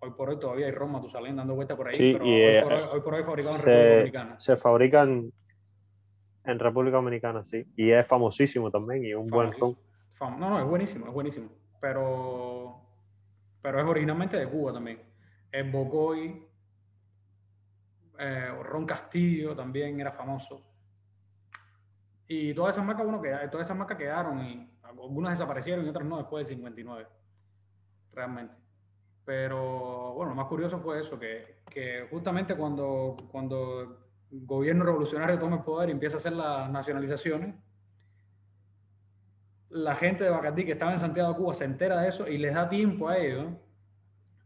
Hoy 0.00 0.10
por 0.10 0.30
hoy 0.30 0.38
todavía 0.38 0.66
hay 0.66 0.72
ron 0.72 0.92
Matusalén 0.92 1.36
dando 1.36 1.54
vueltas 1.54 1.76
por 1.76 1.88
ahí, 1.88 1.94
sí, 1.94 2.12
pero 2.12 2.24
y, 2.24 2.28
hoy, 2.28 2.40
eh, 2.40 2.60
por 2.62 2.72
hoy, 2.72 2.82
hoy, 2.92 3.00
por 3.00 3.14
hoy, 3.14 3.24
fabricado 3.24 3.56
en 3.56 3.62
República 3.62 3.94
Dominicana. 3.94 4.40
Se 4.40 4.56
fabrican 4.56 5.32
en 6.44 6.58
República 6.58 6.96
Dominicana, 6.96 7.44
sí. 7.44 7.66
Y 7.76 7.90
es 7.90 8.06
famosísimo 8.06 8.70
también 8.70 9.04
y 9.04 9.14
un 9.14 9.26
buen 9.26 9.52
ron. 9.52 9.76
No, 10.20 10.50
no, 10.50 10.58
es 10.58 10.66
buenísimo, 10.66 11.06
es 11.06 11.12
buenísimo. 11.12 11.48
Pero, 11.80 12.80
pero 13.62 13.80
es 13.80 13.86
originalmente 13.86 14.36
de 14.36 14.48
Cuba 14.48 14.72
también. 14.72 15.00
Es 15.52 15.70
Bocoy, 15.70 16.46
eh, 18.18 18.52
Ron 18.62 18.86
Castillo 18.86 19.54
también 19.54 20.00
era 20.00 20.10
famoso. 20.10 20.67
Y 22.30 22.52
todas 22.52 22.74
esas 22.74 22.84
marcas, 22.84 23.06
bueno, 23.06 23.22
que, 23.22 23.30
todas 23.48 23.66
esas 23.66 23.76
marcas 23.76 23.96
quedaron 23.96 24.44
y 24.44 24.70
algunas 24.82 25.32
desaparecieron 25.32 25.86
y 25.86 25.88
otras 25.88 26.06
no 26.06 26.18
después 26.18 26.46
del 26.46 26.56
59, 26.56 27.06
realmente. 28.12 28.54
Pero 29.24 30.12
bueno, 30.12 30.30
lo 30.30 30.36
más 30.36 30.46
curioso 30.46 30.78
fue 30.78 31.00
eso, 31.00 31.18
que, 31.18 31.62
que 31.70 32.06
justamente 32.10 32.54
cuando, 32.54 33.16
cuando 33.30 33.80
el 34.30 34.44
gobierno 34.44 34.84
revolucionario 34.84 35.38
toma 35.38 35.56
el 35.56 35.62
poder 35.62 35.88
y 35.88 35.92
empieza 35.92 36.16
a 36.16 36.18
hacer 36.18 36.34
las 36.34 36.70
nacionalizaciones, 36.70 37.54
la 39.70 39.94
gente 39.96 40.24
de 40.24 40.30
Bacardí 40.30 40.64
que 40.66 40.72
estaba 40.72 40.92
en 40.92 41.00
Santiago 41.00 41.30
de 41.30 41.36
Cuba 41.36 41.54
se 41.54 41.64
entera 41.64 42.00
de 42.00 42.08
eso 42.08 42.28
y 42.28 42.36
les 42.36 42.54
da 42.54 42.68
tiempo 42.68 43.08
a 43.08 43.16
ellos. 43.16 43.46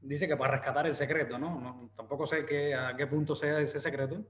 Dice 0.01 0.27
que 0.27 0.37
para 0.37 0.53
rescatar 0.53 0.87
el 0.87 0.95
secreto, 0.95 1.39
¿no? 1.39 1.61
no 1.61 1.91
tampoco 1.97 2.27
sé 2.27 2.45
qué, 2.45 2.75
a 2.75 2.97
qué 2.97 3.07
punto 3.07 3.37
sea 3.37 3.59
ese 3.61 3.79
secreto, 3.79 4.25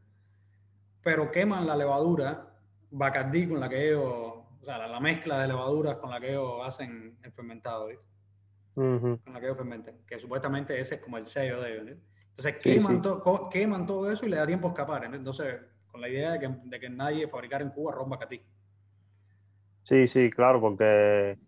pero 1.03 1.31
queman 1.31 1.67
la 1.67 1.77
levadura 1.77 2.52
Bacardí 2.93 3.49
con 3.49 3.59
la 3.59 3.69
que 3.69 3.89
ellos, 3.89 4.05
o 4.05 4.65
sea, 4.65 4.79
la, 4.79 4.87
la, 4.87 5.01
mezcla 5.01 5.41
de 5.41 5.49
levaduras 5.49 5.97
con 5.97 6.11
la 6.11 6.21
que 6.21 6.31
ellos 6.31 6.61
hacen 6.65 7.19
el 7.23 7.33
fermentado, 7.33 7.89
¿viste? 7.89 8.05
Uh 8.75 8.83
-huh. 8.83 9.25
Con 9.25 9.33
la 9.33 9.41
que 9.41 9.47
ellos 9.47 9.57
fermentan, 9.57 9.97
que 10.07 10.19
supuestamente 10.19 10.79
ese 10.79 10.97
es 10.97 11.01
como 11.01 11.19
el 11.19 11.25
sello 11.25 11.61
de 11.61 11.73
ellos, 11.73 11.87
¿viste? 11.87 12.03
Entonces 12.31 12.57
queman, 12.63 12.81
sí, 12.81 12.95
sí. 12.97 13.03
To, 13.03 13.49
queman, 13.51 13.87
todo 13.87 14.11
eso 14.11 14.27
y 14.27 14.29
le 14.29 14.37
da 14.37 14.47
tiempo 14.47 14.69
a 14.69 14.71
escapar, 14.71 15.03
¿viste? 15.03 15.17
Entonces, 15.17 15.61
con 15.87 16.01
la 16.01 16.09
idea 16.09 16.33
de 16.33 16.41
que, 16.41 16.49
de 16.65 16.81
que 16.81 16.89
nadie 16.89 17.29
fabricara 17.29 17.65
en 17.65 17.71
Cuba 17.71 17.93
ron 17.93 18.09
Bacardí. 18.09 18.41
Sí, 19.85 20.07
sí, 20.07 20.31
claro, 20.31 20.61
porque 20.61 21.39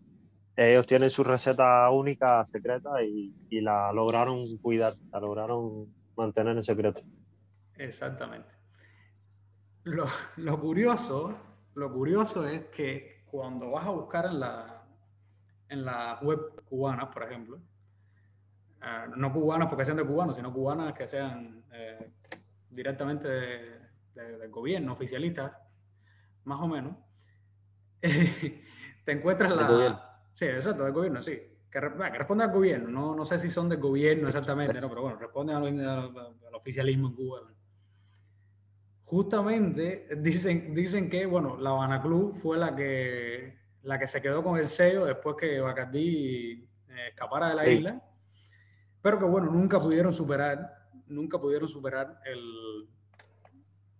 ellos 0.55 0.85
tienen 0.85 1.09
su 1.09 1.23
receta 1.23 1.89
única, 1.89 2.45
secreta, 2.45 3.01
y, 3.03 3.33
y 3.49 3.61
la 3.61 3.91
lograron 3.93 4.57
cuidar, 4.57 4.95
la 5.11 5.19
lograron 5.19 5.87
mantener 6.15 6.55
en 6.55 6.63
secreto. 6.63 7.01
Exactamente. 7.77 8.49
Lo, 9.85 10.07
lo, 10.37 10.59
curioso, 10.59 11.37
lo 11.75 11.93
curioso 11.93 12.47
es 12.47 12.65
que 12.69 13.21
cuando 13.29 13.69
vas 13.69 13.85
a 13.85 13.91
buscar 13.91 14.25
en 14.25 14.39
la, 14.39 14.83
en 15.69 15.85
la 15.85 16.19
web 16.23 16.63
cubana, 16.65 17.11
por 17.11 17.21
ejemplo, 17.21 17.57
uh, 17.57 19.15
no 19.15 19.31
cubanas 19.31 19.69
porque 19.69 19.85
sean 19.85 19.97
de 19.97 20.05
cubanos, 20.05 20.35
sino 20.35 20.51
cubanas 20.51 20.91
que 20.93 21.07
sean 21.07 21.63
eh, 21.71 22.13
directamente 22.67 23.27
de, 23.27 23.79
de, 24.15 24.37
del 24.39 24.49
gobierno, 24.49 24.93
oficialistas, 24.93 25.51
más 26.45 26.59
o 26.61 26.67
menos, 26.67 26.95
te 28.01 29.11
encuentras 29.11 29.55
la... 29.55 29.67
Gobierno. 29.67 30.01
Sí, 30.33 30.45
exacto, 30.45 30.83
del 30.83 30.93
gobierno, 30.93 31.21
sí. 31.21 31.39
Que, 31.69 31.79
que, 31.79 32.17
responde 32.17 32.43
al 32.43 32.51
gobierno, 32.51 32.89
no, 32.89 33.15
no 33.15 33.23
sé 33.23 33.37
si 33.37 33.51
son 33.51 33.69
del 33.69 33.79
gobierno 33.79 34.29
exactamente, 34.29 34.81
no, 34.81 34.89
pero 34.89 35.03
bueno, 35.03 35.19
responde 35.19 35.53
al, 35.53 35.63
al, 35.67 36.17
al 36.17 36.55
oficialismo 36.55 37.09
en 37.09 37.13
Cuba 37.13 37.41
justamente 39.05 40.07
dicen, 40.17 40.73
dicen 40.73 41.09
que, 41.09 41.25
bueno, 41.25 41.57
la 41.57 41.69
Habana 41.69 42.01
Club 42.01 42.35
fue 42.35 42.57
la 42.57 42.75
que, 42.75 43.57
la 43.83 43.99
que 43.99 44.07
se 44.07 44.21
quedó 44.21 44.43
con 44.43 44.57
el 44.57 44.65
sello 44.65 45.05
después 45.05 45.35
que 45.39 45.59
Bacardí 45.59 46.67
eh, 46.89 47.07
escapara 47.09 47.49
de 47.49 47.55
la 47.55 47.63
sí. 47.65 47.71
isla, 47.71 48.01
pero 49.01 49.19
que, 49.19 49.25
bueno, 49.25 49.51
nunca 49.51 49.79
pudieron 49.79 50.11
superar, 50.11 50.89
nunca 51.07 51.39
pudieron 51.39 51.69
superar 51.69 52.19
el, 52.25 52.89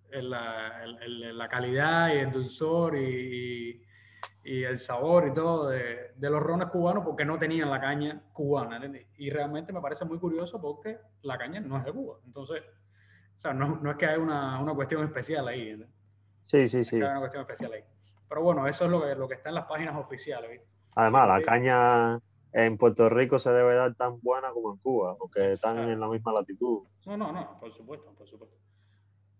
el, 0.10 0.30
la, 0.30 0.84
el, 0.84 1.38
la, 1.38 1.48
calidad 1.48 2.14
y 2.14 2.18
el 2.18 2.32
dulzor 2.32 2.98
y, 2.98 3.86
y, 4.44 4.64
el 4.64 4.78
sabor 4.78 5.28
y 5.28 5.34
todo 5.34 5.70
de, 5.70 6.14
de, 6.16 6.30
los 6.32 6.42
rones 6.42 6.70
cubanos 6.70 7.06
porque 7.06 7.26
no 7.26 7.38
tenían 7.38 7.70
la 7.70 7.80
caña 7.80 8.24
cubana. 8.34 8.78
¿entendés? 8.78 9.06
Y 9.20 9.30
realmente 9.30 9.72
me 9.72 9.82
parece 9.82 10.04
muy 10.06 10.18
curioso 10.18 10.60
porque 10.60 10.98
la 11.22 11.38
caña 11.38 11.60
no 11.60 11.78
es 11.78 11.86
de 11.86 11.92
Cuba. 11.94 12.18
Entonces, 12.26 12.64
o 13.38 13.42
sea, 13.42 13.54
no, 13.54 13.80
no 13.82 13.92
es 13.92 13.98
que 13.98 14.06
hay 14.06 14.18
una, 14.18 14.60
una, 14.62 14.74
cuestión 14.74 15.04
especial 15.04 15.48
ahí. 15.48 15.76
¿no? 15.78 15.86
Sí, 16.46 16.68
sí, 16.68 16.84
sí. 16.84 16.96
hay 16.96 17.02
una 17.04 17.20
cuestión 17.20 17.42
especial 17.42 17.74
ahí. 17.74 17.84
Pero 18.28 18.42
bueno, 18.42 18.68
eso 18.68 18.86
es 18.86 18.92
lo 18.92 19.02
que, 19.02 19.16
lo 19.16 19.28
que 19.28 19.36
está 19.36 19.50
en 19.50 19.56
las 19.56 19.66
páginas 19.66 19.96
oficiales. 19.96 20.50
¿viste? 20.50 20.68
Además, 20.96 21.28
la 21.28 21.42
caña 21.42 22.20
en 22.54 22.78
Puerto 22.78 23.10
Rico 23.10 23.38
se 23.38 23.52
debe 23.52 23.76
dar 23.76 23.94
tan 23.96 24.20
buena 24.22 24.52
como 24.52 24.74
en 24.74 24.78
Cuba, 24.80 25.16
porque 25.18 25.52
están 25.52 25.78
en 25.78 26.00
la 26.00 26.08
misma 26.08 26.34
latitud. 26.34 26.84
No, 27.06 27.18
no, 27.18 27.32
no, 27.32 27.60
por 27.60 27.74
supuesto, 27.74 28.14
por 28.14 28.28
supuesto. 28.28 28.58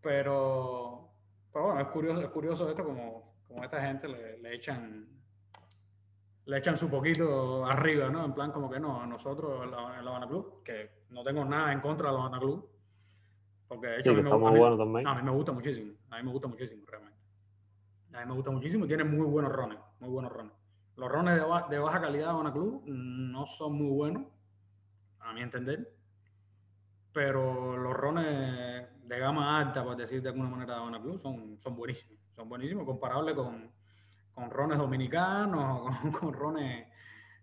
Pero, 0.02 1.10
pero 1.52 1.66
bueno, 1.66 1.82
es 1.82 1.88
curioso, 1.88 2.22
es 2.22 2.30
curioso 2.30 2.70
esto 2.70 2.84
como, 2.84 3.34
como 3.48 3.64
esta 3.64 3.82
gente 3.82 4.08
le, 4.08 4.38
le 4.38 4.56
echan 4.56 5.16
le 6.46 6.58
echan 6.58 6.78
su 6.78 6.90
poquito 6.90 7.66
arriba, 7.66 8.10
¿no? 8.10 8.24
En 8.24 8.34
plan 8.34 8.52
como 8.52 8.70
que 8.70 8.80
no, 8.80 9.02
a 9.02 9.08
nosotros 9.08 9.64
en 9.64 9.72
la, 9.72 9.98
en 9.98 10.06
la 10.06 10.12
Habana 10.12 10.28
Club, 10.28 10.64
que 10.64 11.06
no 11.10 11.24
tengo 11.24 11.44
nada 11.44 11.74
en 11.74 11.82
contra 11.82 12.10
de 12.10 12.14
la 12.14 12.20
Habana 12.20 12.40
Club, 12.40 12.70
porque 13.68 13.88
de 13.88 13.96
hecho 14.00 14.12
Sí, 14.12 14.18
a, 14.20 14.22
mí 14.22 14.24
me, 14.24 14.30
a, 14.30 14.52
mí, 14.52 14.60
bueno 14.60 14.78
también. 14.78 15.08
a 15.08 15.16
mí 15.16 15.22
me 15.24 15.32
gusta 15.32 15.52
muchísimo, 15.52 15.94
a 16.10 16.18
mí 16.18 16.24
me 16.24 16.32
gusta 16.32 16.48
muchísimo 16.48 16.84
realmente. 16.88 17.20
A 18.14 18.20
mí 18.22 18.26
me 18.28 18.34
gusta 18.34 18.52
muchísimo 18.52 18.86
y 18.86 18.88
tiene 18.88 19.04
muy 19.04 19.26
buenos 19.26 19.52
rones, 19.52 19.78
muy 20.00 20.10
buenos 20.10 20.32
rones. 20.32 20.54
Los 20.96 21.12
rones 21.12 21.36
de, 21.36 21.42
ba- 21.42 21.68
de 21.70 21.80
baja 21.80 22.00
calidad 22.00 22.26
de 22.28 22.32
Habana 22.32 22.54
Club 22.54 22.84
mm, 22.86 23.32
no 23.32 23.46
son 23.46 23.74
muy 23.74 23.90
buenos, 23.90 24.24
a 25.20 25.34
mi 25.34 25.42
entender, 25.42 25.92
pero 27.12 27.78
los 27.78 27.94
rones 27.94 28.88
de 29.04 29.20
gama 29.20 29.60
alta, 29.60 29.84
por 29.84 29.96
decir 29.96 30.22
de 30.22 30.30
alguna 30.30 30.50
manera, 30.50 30.74
de 30.76 30.80
Habana 30.82 31.02
Club 31.02 31.20
son, 31.20 31.58
son 31.62 31.76
buenísimos, 31.76 32.18
son 32.36 32.50
buenísimos, 32.50 32.86
comparables 32.86 33.36
con, 33.36 33.72
con 34.34 34.50
rones 34.50 34.78
dominicanos, 34.78 35.82
con, 36.02 36.12
con 36.12 36.34
rones 36.34 36.88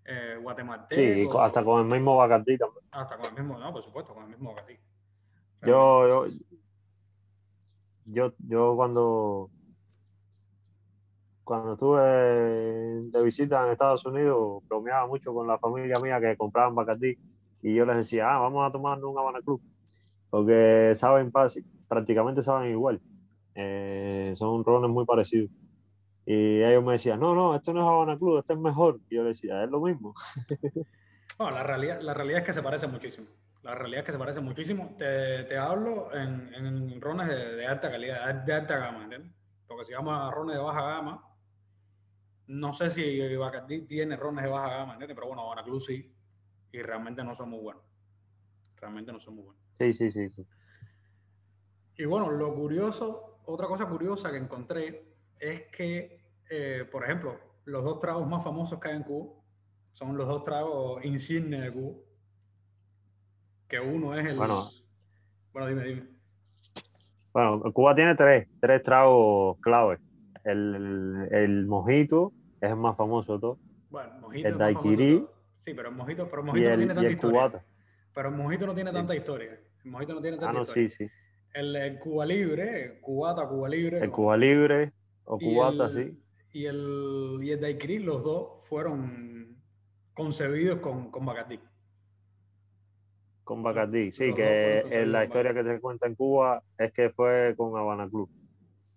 eh, 0.04 0.38
guatemaltecos, 0.40 1.34
Sí, 1.34 1.38
hasta 1.38 1.64
con 1.64 1.80
el 1.80 1.86
mismo 1.86 2.16
Bacardí 2.16 2.58
también. 2.58 2.84
hasta 2.90 3.16
con 3.16 3.26
el 3.26 3.32
mismo, 3.34 3.58
no, 3.58 3.72
por 3.72 3.82
supuesto, 3.82 4.14
con 4.14 4.24
el 4.24 4.30
mismo 4.30 4.50
Bacardí. 4.54 4.78
Yo, 5.64 6.08
yo, 6.08 6.26
yo, 8.06 8.32
yo 8.48 8.76
cuando, 8.76 9.50
cuando 11.44 11.72
estuve 11.72 12.00
de 13.10 13.22
visita 13.22 13.64
en 13.64 13.72
Estados 13.72 14.04
Unidos, 14.04 14.62
bromeaba 14.68 15.06
mucho 15.06 15.32
con 15.32 15.46
la 15.46 15.58
familia 15.58 16.00
mía 16.00 16.20
que 16.20 16.36
compraban 16.36 16.74
Bacardí 16.74 17.16
y 17.62 17.74
yo 17.74 17.86
les 17.86 17.96
decía, 17.96 18.34
ah, 18.34 18.38
vamos 18.40 18.66
a 18.66 18.70
tomarnos 18.72 19.08
un 19.08 19.18
Habana 19.18 19.40
Club, 19.40 19.62
porque 20.30 20.94
saben, 20.96 21.32
prácticamente 21.88 22.42
saben 22.42 22.72
igual. 22.72 23.00
Eh, 23.54 24.32
son 24.36 24.64
rones 24.64 24.90
muy 24.90 25.04
parecidos. 25.04 25.50
Y 26.26 26.62
ellos 26.62 26.84
me 26.84 26.92
decían, 26.92 27.20
no, 27.20 27.34
no, 27.34 27.54
este 27.54 27.72
no 27.72 27.80
es 27.80 27.86
Habana 27.86 28.18
Club, 28.18 28.38
este 28.38 28.54
es 28.54 28.58
mejor. 28.58 29.00
Y 29.10 29.16
yo 29.16 29.22
les 29.22 29.40
decía, 29.40 29.62
es 29.62 29.70
lo 29.70 29.80
mismo. 29.80 30.14
No, 31.38 31.50
la 31.50 31.62
realidad, 31.62 32.00
la 32.02 32.14
realidad 32.14 32.40
es 32.40 32.46
que 32.46 32.52
se 32.52 32.62
parecen 32.62 32.92
muchísimo. 32.92 33.26
La 33.62 33.74
realidad 33.74 34.00
es 34.00 34.06
que 34.06 34.12
se 34.12 34.18
parecen 34.18 34.44
muchísimo. 34.44 34.96
Te, 34.98 35.44
te 35.44 35.56
hablo 35.56 36.14
en, 36.14 36.52
en 36.54 37.00
rones 37.00 37.28
de, 37.28 37.56
de 37.56 37.66
alta 37.66 37.90
calidad, 37.90 38.34
de 38.34 38.52
alta 38.52 38.78
gama, 38.78 39.04
¿entiendes? 39.04 39.32
Porque 39.66 39.84
si 39.84 39.92
vamos 39.92 40.14
a 40.14 40.30
rones 40.30 40.56
de 40.56 40.62
baja 40.62 40.82
gama, 40.82 41.28
no 42.48 42.72
sé 42.72 42.90
si 42.90 43.36
Bacardí 43.36 43.82
tiene 43.82 44.16
rones 44.16 44.44
de 44.44 44.50
baja 44.50 44.76
gama, 44.78 44.92
¿entiendes? 44.94 45.14
Pero 45.14 45.28
bueno, 45.28 45.64
Club 45.64 45.80
sí. 45.80 46.12
Y 46.72 46.82
realmente 46.82 47.22
no 47.22 47.34
son 47.34 47.50
muy 47.50 47.60
buenos. 47.60 47.82
Realmente 48.76 49.12
no 49.12 49.20
son 49.20 49.36
muy 49.36 49.44
buenos. 49.44 49.62
Sí, 49.78 49.92
sí, 49.92 50.10
sí. 50.10 50.28
sí. 50.30 50.46
Y 51.96 52.04
bueno, 52.04 52.30
lo 52.30 52.54
curioso, 52.54 53.40
otra 53.44 53.66
cosa 53.68 53.86
curiosa 53.86 54.30
que 54.30 54.38
encontré 54.38 55.14
es 55.38 55.66
que, 55.70 56.20
eh, 56.50 56.88
por 56.90 57.04
ejemplo, 57.04 57.38
los 57.64 57.84
dos 57.84 57.98
tragos 57.98 58.26
más 58.26 58.42
famosos 58.42 58.80
que 58.80 58.88
hay 58.88 58.96
en 58.96 59.02
Cuba 59.04 59.34
son 59.92 60.16
los 60.16 60.26
dos 60.26 60.42
tragos 60.42 61.04
insignes 61.04 61.62
de 61.62 61.72
Cuba. 61.72 62.00
Que 63.72 63.80
uno 63.80 64.14
es 64.14 64.26
el. 64.26 64.36
Bueno. 64.36 64.68
Bueno, 65.54 65.68
dime, 65.68 65.82
dime. 65.84 66.02
Bueno, 67.32 67.72
Cuba 67.72 67.94
tiene 67.94 68.14
tres, 68.14 68.46
tres 68.60 68.82
tragos 68.82 69.56
clave. 69.62 69.98
El, 70.44 71.26
el 71.30 71.64
mojito 71.66 72.34
es 72.60 72.68
el 72.68 72.76
más 72.76 72.94
famoso 72.98 73.32
de 73.32 73.40
todos. 73.40 73.58
Bueno, 73.88 74.10
mojito. 74.20 74.46
El 74.46 74.58
daiquiri. 74.58 75.24
Sí, 75.60 75.72
pero 75.72 75.88
el 75.88 75.94
mojito, 75.94 76.28
pero 76.28 76.42
el 76.42 76.46
mojito 76.48 76.66
no 76.68 76.72
el, 76.74 76.78
tiene 76.80 76.94
tanta 76.94 77.10
historia. 77.10 77.40
cubata. 77.40 77.64
Pero 78.14 78.28
el 78.28 78.34
mojito 78.34 78.66
no 78.66 78.74
tiene 78.74 78.92
tanta 78.92 79.16
historia. 79.16 79.58
El 79.84 79.90
mojito 79.90 80.14
no 80.14 80.20
tiene 80.20 80.36
tanta 80.36 80.50
Ah, 80.50 80.52
no, 80.52 80.62
historia. 80.64 80.88
sí, 80.90 81.06
sí. 81.06 81.10
El, 81.54 81.74
el 81.76 81.98
Cuba 81.98 82.26
Libre, 82.26 82.98
Cubata, 83.00 83.48
Cuba 83.48 83.70
Libre. 83.70 84.00
El 84.00 84.10
Cuba 84.10 84.36
Libre 84.36 84.92
o 85.24 85.38
cubata, 85.38 85.88
sí. 85.88 86.18
Y 86.52 86.66
el, 86.66 87.38
y 87.40 87.52
el 87.52 87.60
daiquiri, 87.62 88.00
los 88.00 88.22
dos 88.22 88.62
fueron 88.68 89.56
concebidos 90.12 90.80
con, 90.80 91.10
con 91.10 91.24
Bacardí. 91.24 91.58
Con 93.52 93.62
Bacardí. 93.62 94.10
Sí, 94.12 94.28
los 94.28 94.36
que 94.36 94.78
concebidos 94.90 95.06
la 95.08 95.24
historia 95.24 95.52
que 95.52 95.62
se 95.62 95.78
cuenta 95.78 96.06
en 96.06 96.14
Cuba 96.14 96.62
es 96.78 96.90
que 96.92 97.10
fue 97.10 97.52
con 97.54 97.76
Habana 97.78 98.08
Club. 98.08 98.30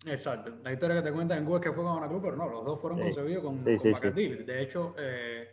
Exacto. 0.06 0.54
La 0.64 0.72
historia 0.72 0.96
que 0.96 1.02
te 1.02 1.12
cuentan 1.12 1.40
en 1.40 1.46
Cuba 1.46 1.58
es 1.58 1.64
que 1.64 1.74
fue 1.74 1.84
con 1.84 1.92
Habana 1.92 2.08
Club, 2.08 2.22
pero 2.24 2.36
no, 2.38 2.48
los 2.48 2.64
dos 2.64 2.80
fueron 2.80 3.00
Sí. 3.00 3.04
concebidos 3.06 3.44
con, 3.44 3.58
Sí, 3.66 3.78
con. 3.78 3.92
Bacardí. 3.92 4.30
De 4.46 4.62
hecho, 4.62 4.96
eh, 4.98 5.48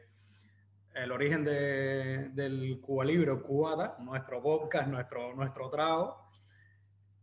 el 0.94 1.10
origen 1.10 1.42
de- 1.44 2.28
del 2.32 2.80
Cuba 2.80 3.04
Libre 3.04 3.34
Cubata, 3.40 3.96
nuestro 3.98 4.40
podcast, 4.40 4.86
nuestro, 4.88 5.34
nuestro 5.34 5.68
trago, 5.68 6.16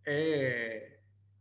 eh, 0.06 1.00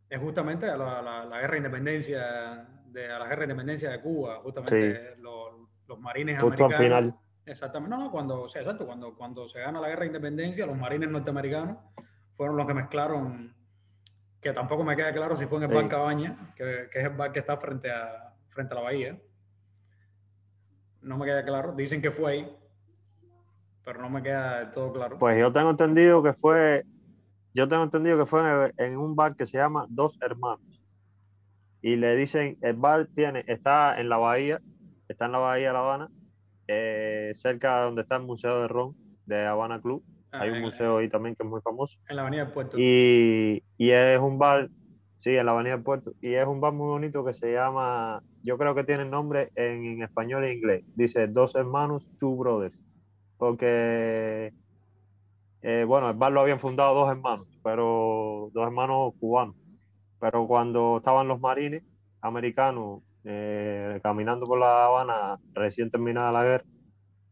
es 0.09 0.19
justamente 0.19 0.67
a 0.67 0.77
la, 0.77 1.01
la- 1.01 1.25
la 1.25 1.39
guerra 1.41 1.51
de 1.51 1.57
independencia 1.57 2.65
de, 2.85 3.11
a 3.11 3.19
la 3.19 3.25
guerra 3.25 3.39
de 3.39 3.43
independencia 3.45 3.89
de 3.91 4.01
Cuba, 4.01 4.39
justamente 4.41 5.15
los, 5.17 5.53
los 5.87 5.99
marines 5.99 6.41
Justo 6.41 6.65
al 6.65 6.73
americanos. 6.73 7.03
final. 7.13 7.28
Exactamente, 7.49 7.95
no, 7.95 8.03
no, 8.05 8.11
cuando, 8.11 8.43
o 8.43 8.47
sea, 8.49 8.61
exacto, 8.61 8.85
cuando, 8.85 9.15
cuando 9.15 9.49
se 9.49 9.59
gana 9.59 9.81
la 9.81 9.87
guerra 9.87 10.01
de 10.01 10.07
independencia, 10.07 10.65
los 10.67 10.77
marines 10.77 11.09
norteamericanos 11.09 11.77
fueron 12.35 12.55
los 12.57 12.67
que 12.67 12.73
mezclaron, 12.75 13.55
que 14.39 14.53
tampoco 14.53 14.83
me 14.83 14.95
queda 14.95 15.11
claro 15.11 15.35
si 15.35 15.47
fue 15.47 15.57
en 15.57 15.63
el 15.63 15.69
Sí. 15.69 15.75
bar 15.75 15.87
Cabaña, 15.89 16.53
que, 16.55 16.87
que 16.91 16.99
es 16.99 17.05
el 17.05 17.13
bar 17.15 17.31
que 17.31 17.39
está 17.39 17.57
frente 17.57 17.91
a, 17.91 18.35
frente 18.49 18.73
a 18.73 18.75
la 18.75 18.81
bahía. 18.83 19.19
No 21.01 21.17
me 21.17 21.25
queda 21.25 21.43
claro, 21.43 21.73
dicen 21.73 22.01
que 22.01 22.11
fue 22.11 22.31
ahí, 22.31 22.57
pero 23.83 23.99
no 24.01 24.09
me 24.09 24.21
queda 24.21 24.59
del 24.59 24.71
todo 24.71 24.93
claro. 24.93 25.17
Pues 25.17 25.39
yo 25.39 25.51
tengo 25.51 25.71
entendido 25.71 26.21
que 26.21 26.33
fue, 26.33 26.85
yo 27.55 27.67
tengo 27.67 27.83
entendido 27.83 28.17
que 28.19 28.25
fue 28.27 28.41
en, 28.41 28.73
en 28.77 28.97
un 28.97 29.15
bar 29.15 29.35
que 29.35 29.45
se 29.47 29.57
llama 29.57 29.87
Dos 29.89 30.19
Hermanos. 30.21 30.83
Y 31.81 31.95
le 31.95 32.15
dicen, 32.15 32.57
el 32.61 32.75
bar 32.75 33.07
tiene, 33.07 33.43
está 33.47 33.99
en 33.99 34.09
la 34.09 34.17
bahía, 34.17 34.61
está 35.07 35.25
en 35.25 35.31
la 35.31 35.37
bahía 35.39 35.67
de 35.67 35.73
La 35.73 35.79
Habana, 35.79 36.11
eh, 36.71 37.31
cerca 37.35 37.79
de 37.79 37.85
donde 37.85 38.01
está 38.03 38.17
el 38.17 38.23
Museo 38.23 38.61
de 38.61 38.67
Ron 38.67 38.95
de 39.25 39.45
Habana 39.45 39.81
Club. 39.81 40.03
Ah, 40.31 40.41
Hay 40.41 40.51
un 40.51 40.61
museo 40.61 40.97
ahí 40.99 41.09
también 41.09 41.35
que 41.35 41.41
es 41.43 41.49
muy 41.49 41.59
famoso. 41.61 41.97
en 42.07 42.15
la 42.15 42.21
avenida 42.21 42.43
del 42.45 42.53
puerto. 42.53 42.77
Y, 42.79 43.63
y 43.77 43.89
es 43.89 44.19
un 44.19 44.37
bar, 44.37 44.69
sí, 45.17 45.35
en 45.35 45.45
la 45.47 45.53
Avenida 45.53 45.73
del 45.75 45.83
Puerto, 45.83 46.13
y 46.21 46.33
es 46.35 46.45
un 46.45 46.61
bar 46.61 46.71
muy 46.73 46.87
bonito 46.87 47.25
que 47.25 47.33
se 47.33 47.51
llama, 47.53 48.21
yo 48.43 48.57
creo 48.59 48.75
que 48.75 48.83
tiene 48.83 49.03
el 49.03 49.09
nombre 49.09 49.51
en, 49.55 49.83
en 49.85 50.03
español 50.03 50.43
e 50.43 50.53
inglés. 50.53 50.83
Dice 50.95 51.27
Dos 51.27 51.55
Hermanos, 51.55 52.07
Two 52.19 52.35
Brothers. 52.35 52.83
Porque, 53.37 54.53
eh, 55.61 55.85
bueno, 55.87 56.09
el 56.11 56.17
bar 56.17 56.31
lo 56.31 56.41
habían 56.41 56.59
fundado 56.59 56.93
dos 56.93 57.09
hermanos, 57.09 57.47
pero 57.63 58.49
dos 58.53 58.63
hermanos 58.63 59.13
cubanos. 59.19 59.55
Pero 60.19 60.45
cuando 60.47 60.97
estaban 60.97 61.27
los 61.27 61.39
marines 61.39 61.83
americanos 62.21 63.01
eh, 63.23 63.99
caminando 64.03 64.45
por 64.45 64.59
La 64.59 64.85
Habana, 64.85 65.39
recién 65.53 65.89
terminada 65.89 66.31
la 66.31 66.43
guerra, 66.43 66.65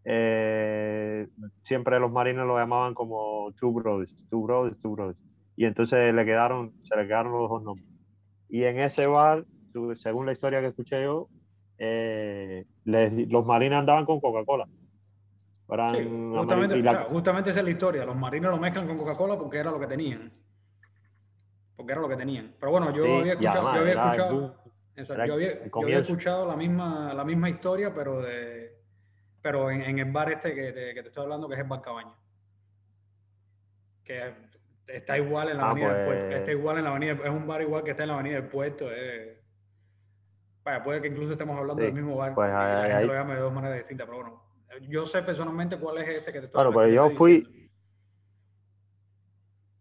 eh, 0.03 1.27
siempre 1.63 1.99
los 1.99 2.11
marines 2.11 2.45
lo 2.45 2.57
llamaban 2.57 2.93
como 2.93 3.51
Two 3.59 3.71
Brothers, 3.73 4.15
Two 4.29 4.43
Brothers, 4.43 4.77
Two 4.79 4.91
Brothers. 4.91 5.21
Y 5.55 5.65
entonces 5.65 6.13
le 6.13 6.25
quedaron, 6.25 6.73
se 6.83 6.95
le 6.95 7.07
quedaron 7.07 7.33
los 7.33 7.49
dos 7.49 7.63
nombres. 7.63 7.87
Y 8.49 8.63
en 8.63 8.79
ese 8.79 9.07
bar, 9.07 9.45
según 9.95 10.25
la 10.25 10.31
historia 10.31 10.61
que 10.61 10.67
escuché 10.67 11.03
yo, 11.03 11.29
eh, 11.77 12.65
les- 12.85 13.29
los 13.29 13.45
marines 13.45 13.77
andaban 13.79 14.05
con 14.05 14.19
Coca-Cola. 14.21 14.67
Sí, 15.91 16.07
justamente, 16.33 16.81
la- 16.81 16.91
o 16.91 16.95
sea, 16.95 17.03
justamente 17.05 17.49
esa 17.49 17.59
es 17.59 17.65
la 17.65 17.71
historia. 17.71 18.05
Los 18.05 18.15
marines 18.15 18.49
lo 18.49 18.57
mezclan 18.57 18.87
con 18.87 18.97
Coca-Cola 18.97 19.37
porque 19.37 19.57
era 19.57 19.69
lo 19.71 19.79
que 19.79 19.87
tenían. 19.87 20.31
Porque 21.75 21.91
era 21.91 22.01
lo 22.01 22.07
que 22.07 22.15
tenían. 22.15 22.55
Pero 22.57 22.71
bueno, 22.71 22.95
yo 22.95 23.03
sí, 23.03 23.09
había 23.19 23.33
escuchado, 23.33 23.67
además 23.67 23.75
yo 23.75 23.81
había 23.81 23.93
escuchado. 23.93 24.66
Exacto, 24.97 25.25
yo 25.25 25.33
había, 25.35 25.63
yo 25.67 25.99
escuchado 25.99 26.45
la 26.47 26.55
misma, 26.55 27.13
la 27.13 27.23
misma 27.23 27.49
historia, 27.49 27.93
pero 27.93 28.21
de 28.21 28.75
pero 29.41 29.69
en, 29.71 29.81
en 29.81 29.99
el 29.99 30.11
bar 30.11 30.31
este 30.31 30.53
que 30.53 30.73
te, 30.73 30.93
que 30.93 31.01
te 31.03 31.07
estoy 31.09 31.23
hablando, 31.23 31.47
que 31.47 31.53
es 31.55 31.61
el 31.61 31.67
Bar 31.67 31.81
Cabaña. 31.81 32.13
Que 34.03 34.33
está 34.87 35.17
igual 35.17 35.49
en 35.49 35.57
la 35.57 35.63
Ah, 35.67 35.71
avenida 35.71 35.93
del 35.93 36.05
pues- 36.05 36.17
puerto. 36.17 36.35
Está 36.37 36.51
igual 36.51 36.77
en 36.79 36.83
la 36.83 36.89
avenida, 36.91 37.13
es 37.23 37.29
un 37.29 37.47
bar 37.47 37.61
igual 37.61 37.83
que 37.83 37.91
está 37.91 38.03
en 38.03 38.09
la 38.09 38.15
avenida 38.15 38.35
del 38.41 38.47
puerto. 38.49 38.87
Vaya, 40.65 40.83
puede 40.83 41.01
que 41.01 41.07
incluso 41.07 41.31
estemos 41.33 41.57
hablando 41.57 41.79
Sí, 41.81 41.85
del 41.85 41.93
mismo 41.93 42.15
bar 42.17 42.33
pues 42.35 42.49
la 42.49 42.85
gente 42.87 43.05
lo 43.05 43.13
llame 43.13 43.35
de 43.35 43.39
dos 43.39 43.53
maneras 43.53 43.77
distintas, 43.77 44.05
pero 44.07 44.17
bueno. 44.17 44.43
Yo 44.89 45.05
sé 45.05 45.21
personalmente 45.23 45.77
cuál 45.77 45.99
es 45.99 46.09
este 46.09 46.33
que 46.33 46.39
te 46.39 46.45
estoy 46.47 46.57
Bueno, 46.57 46.71
que 46.71 46.77
pero 46.85 46.93
yo 46.93 47.09
fui, 47.11 47.37
diciendo. 47.39 47.56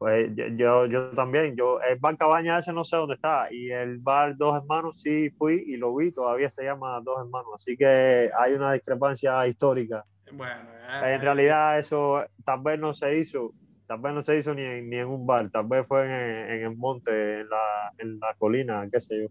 Pues 0.06 0.30
yo, 0.56 0.86
yo, 0.86 1.10
también, 1.14 1.56
yo, 1.56 1.80
el 1.80 1.98
bar 1.98 2.16
Cabaña 2.16 2.60
ese 2.60 2.72
no 2.72 2.84
sé 2.84 2.96
dónde 2.96 3.16
está, 3.16 3.48
y 3.50 3.72
el 3.72 3.98
bar 3.98 4.36
Dos 4.36 4.54
Hermanos 4.56 5.00
sí 5.00 5.30
fui 5.30 5.64
y 5.66 5.76
lo 5.78 5.96
vi, 5.96 6.12
todavía 6.12 6.48
se 6.48 6.62
llama 6.62 7.00
Dos 7.00 7.18
Hermanos, 7.18 7.50
así 7.56 7.76
que 7.76 8.30
hay 8.38 8.52
una 8.52 8.72
discrepancia 8.72 9.44
histórica. 9.48 10.04
Bueno, 10.32 10.70
En 11.02 11.20
realidad 11.20 11.80
eso 11.80 12.22
tal 12.44 12.60
vez 12.62 12.78
no 12.78 12.94
se 12.94 13.18
hizo, 13.18 13.52
tal 13.88 13.98
vez 14.00 14.14
no 14.14 14.22
se 14.22 14.38
hizo 14.38 14.54
ni 14.54 14.62
en, 14.62 14.88
ni 14.88 14.96
en 14.98 15.08
un 15.08 15.26
bar, 15.26 15.50
tal 15.50 15.66
vez 15.66 15.84
fue 15.88 16.04
en, 16.04 16.50
en 16.52 16.62
el 16.70 16.76
monte, 16.76 17.40
en 17.40 17.48
la, 17.48 17.92
en 17.98 18.20
la 18.20 18.32
colina, 18.38 18.86
qué 18.92 19.00
sé 19.00 19.22
yo. 19.22 19.28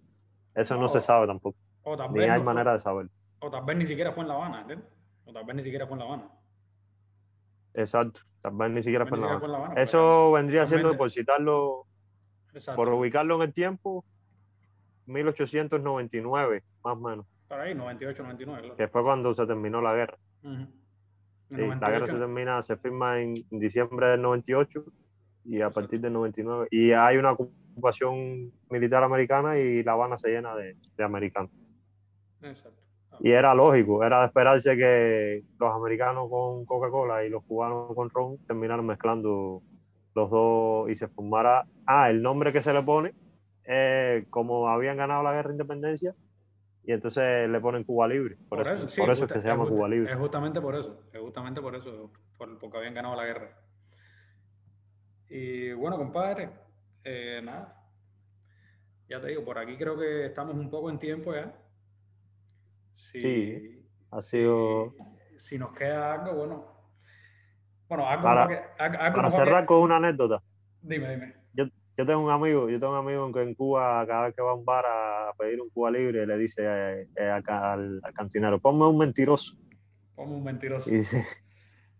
Eso 0.53 0.75
no 0.75 0.89
se 0.89 0.97
Oh. 0.97 1.01
sabe 1.01 1.25
tampoco, 1.27 1.57
o 1.83 1.95
tal 1.95 2.11
ni 2.11 2.19
vez 2.19 2.31
hay 2.31 2.39
no 2.39 2.43
fue- 2.43 2.53
manera 2.53 2.73
de 2.73 2.79
saber. 2.79 3.07
o 3.39 3.49
tal 3.49 3.63
vez 3.63 3.77
ni 3.77 3.85
siquiera 3.85 4.11
fue 4.11 4.23
en 4.23 4.27
La 4.27 4.33
Habana, 4.35 4.61
¿entiendes? 4.61 4.89
O 5.23 5.31
tal 5.31 5.45
vez 5.45 5.55
ni 5.55 5.63
siquiera 5.63 5.87
fue 5.87 5.95
en 5.95 5.99
La 5.99 6.05
Habana. 6.05 6.29
Exacto, 7.73 8.21
ni 8.51 8.83
siquiera 8.83 9.05
fue 9.05 9.17
en 9.17 9.23
La 9.23 9.33
Habana. 9.33 9.81
Eso 9.81 10.31
vendría 10.31 10.65
siendo, 10.65 10.95
por 10.97 11.11
citarlo, 11.11 11.85
por 12.75 12.89
ubicarlo 12.89 13.35
en 13.35 13.41
el 13.43 13.53
tiempo, 13.53 14.05
1899, 15.07 16.63
más 16.83 16.93
o 16.93 16.99
menos. 16.99 17.25
Por 17.47 17.59
ahí, 17.59 17.75
98, 17.75 18.23
99. 18.23 18.73
Que 18.77 18.87
fue 18.87 19.03
cuando 19.03 19.33
se 19.33 19.45
terminó 19.45 19.81
la 19.81 19.93
guerra. 19.93 20.17
la 21.49 21.89
guerra 21.89 22.05
se 22.05 22.13
termina, 22.13 22.61
se 22.61 22.77
firma 22.77 23.21
en 23.21 23.35
diciembre 23.51 24.07
del 24.07 24.21
98 24.21 24.83
y 25.45 25.61
a 25.61 25.69
partir 25.69 25.99
del 26.01 26.13
99. 26.13 26.67
Y 26.71 26.91
hay 26.91 27.17
una 27.17 27.33
ocupación 27.33 28.51
militar 28.69 29.03
americana 29.03 29.57
y 29.57 29.83
La 29.83 29.93
Habana 29.93 30.17
se 30.17 30.29
llena 30.29 30.55
de, 30.55 30.75
de 30.97 31.03
americanos. 31.03 31.51
Exacto. 32.41 32.84
Y 33.19 33.31
era 33.31 33.53
lógico, 33.53 34.03
era 34.03 34.21
de 34.21 34.25
esperarse 34.27 34.75
que 34.75 35.43
los 35.59 35.73
americanos 35.73 36.29
con 36.29 36.65
Coca-Cola 36.65 37.25
y 37.25 37.29
los 37.29 37.43
cubanos 37.43 37.93
con 37.95 38.09
ron 38.09 38.37
terminaran 38.45 38.85
mezclando 38.85 39.61
los 40.13 40.29
dos 40.29 40.89
y 40.89 40.95
se 40.95 41.07
formara. 41.07 41.65
Ah, 41.85 42.09
el 42.09 42.21
nombre 42.21 42.51
que 42.51 42.61
se 42.61 42.73
le 42.73 42.83
pone, 42.83 43.13
como 44.29 44.67
habían 44.67 44.97
ganado 44.97 45.23
la 45.23 45.33
guerra 45.33 45.49
de 45.49 45.55
independencia, 45.55 46.15
y 46.83 46.91
entonces 46.91 47.49
le 47.49 47.59
ponen 47.59 47.83
Cuba 47.83 48.07
Libre. 48.07 48.37
Por, 48.47 48.67
eso, 48.67 49.01
por 49.01 49.09
eso 49.09 49.25
es 49.25 49.31
que 49.31 49.41
se 49.41 49.47
llama 49.47 49.65
Cuba 49.65 49.87
Libre. 49.87 50.11
Es 50.11 50.17
justamente 50.17 50.61
por 50.61 50.75
eso, 50.75 51.01
es 51.11 51.19
justamente 51.19 51.61
por 51.61 51.75
eso, 51.75 52.11
porque 52.37 52.77
habían 52.77 52.93
ganado 52.93 53.15
la 53.15 53.25
guerra. 53.25 53.57
Y 55.27 55.73
bueno, 55.73 55.97
compadre, 55.97 56.51
eh, 57.03 57.41
nada. 57.43 57.81
Ya 59.09 59.19
te 59.19 59.27
digo, 59.27 59.43
por 59.43 59.57
aquí 59.57 59.77
creo 59.77 59.97
que 59.97 60.27
estamos 60.27 60.55
un 60.55 60.69
poco 60.69 60.89
en 60.89 60.99
tiempo 60.99 61.33
ya. 61.33 61.53
Sí, 62.95 63.85
ha 64.11 64.21
sido. 64.21 64.93
Si, 65.37 65.57
nos 65.57 65.73
queda 65.73 66.13
algo, 66.13 66.33
bueno. 66.33 66.65
Bueno, 67.87 68.07
algo 68.07 68.23
para, 68.23 68.73
para 68.77 69.29
cerrar 69.29 69.65
con 69.65 69.81
una 69.81 69.97
anécdota. 69.97 70.41
Dime, 70.81 71.11
dime. 71.11 71.35
Yo, 71.53 71.65
yo, 71.97 72.05
tengo 72.05 72.21
un 72.21 72.31
amigo, 72.31 72.67
yo 72.69 72.79
tengo 72.79 72.93
un 72.93 72.99
amigo 72.99 73.31
que 73.31 73.43
en 73.43 73.53
Cuba, 73.53 74.03
cada 74.07 74.25
vez 74.25 74.35
que 74.35 74.41
va 74.41 74.51
a 74.51 74.55
un 74.55 74.65
bar 74.65 74.85
a 74.87 75.33
pedir 75.37 75.61
un 75.61 75.69
Cuba 75.69 75.91
libre, 75.91 76.25
le 76.25 76.37
dice 76.37 76.63
eh, 76.65 77.07
eh, 77.15 77.29
al, 77.29 78.01
al, 78.03 78.13
cantinero, 78.13 78.59
ponme 78.59 78.87
un 78.87 78.97
mentiroso. 78.97 79.55
Ponme 80.15 80.33
un 80.33 80.43
mentiroso. 80.43 80.89
Y 80.89 81.03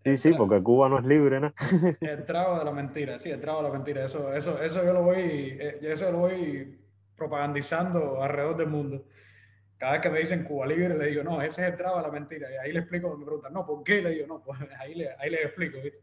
Sí, 0.06 0.18
sí, 0.18 0.34
porque 0.34 0.62
Cuba 0.62 0.88
no 0.88 1.00
es 1.00 1.06
libre, 1.06 1.40
¿no? 1.40 1.52
El 2.00 2.26
trago 2.26 2.60
de 2.60 2.66
la 2.66 2.72
mentira, 2.72 3.18
sí, 3.18 3.32
el 3.32 3.42
trago 3.42 3.64
de 3.64 3.70
la 3.70 3.74
mentira. 3.74 4.06
Eso, 4.06 4.32
eso, 4.36 4.62
eso 4.62 4.86
yo 4.86 4.94
lo 4.94 5.02
voy, 5.02 5.18
eh, 5.60 5.80
eso 5.82 6.12
lo 6.12 6.20
voy 6.20 6.80
propagandizando 7.16 8.22
alrededor 8.22 8.56
del 8.56 8.68
mundo. 8.68 9.08
Cada 9.78 9.94
vez 9.94 10.02
que 10.02 10.10
me 10.10 10.20
dicen 10.20 10.44
Cuba 10.46 10.66
libre, 10.66 10.98
le 10.98 11.08
digo, 11.08 11.24
no, 11.24 11.42
ese 11.42 11.62
es 11.64 11.72
el 11.72 11.78
trago 11.78 11.98
de 11.98 12.04
la 12.04 12.12
mentira. 12.12 12.50
Y 12.52 12.56
ahí 12.56 12.72
le 12.72 12.80
explico, 12.80 13.16
me 13.18 13.26
preguntan, 13.26 13.54
no, 13.54 13.66
¿por 13.66 13.84
qué? 13.84 14.02
Le 14.02 14.12
digo, 14.12 14.28
no, 14.28 14.42
pues 14.42 14.60
ahí 14.80 14.96
le, 14.96 15.12
ahí 15.18 15.30
le 15.30 15.44
explico, 15.44 15.80
¿viste? 15.82 16.00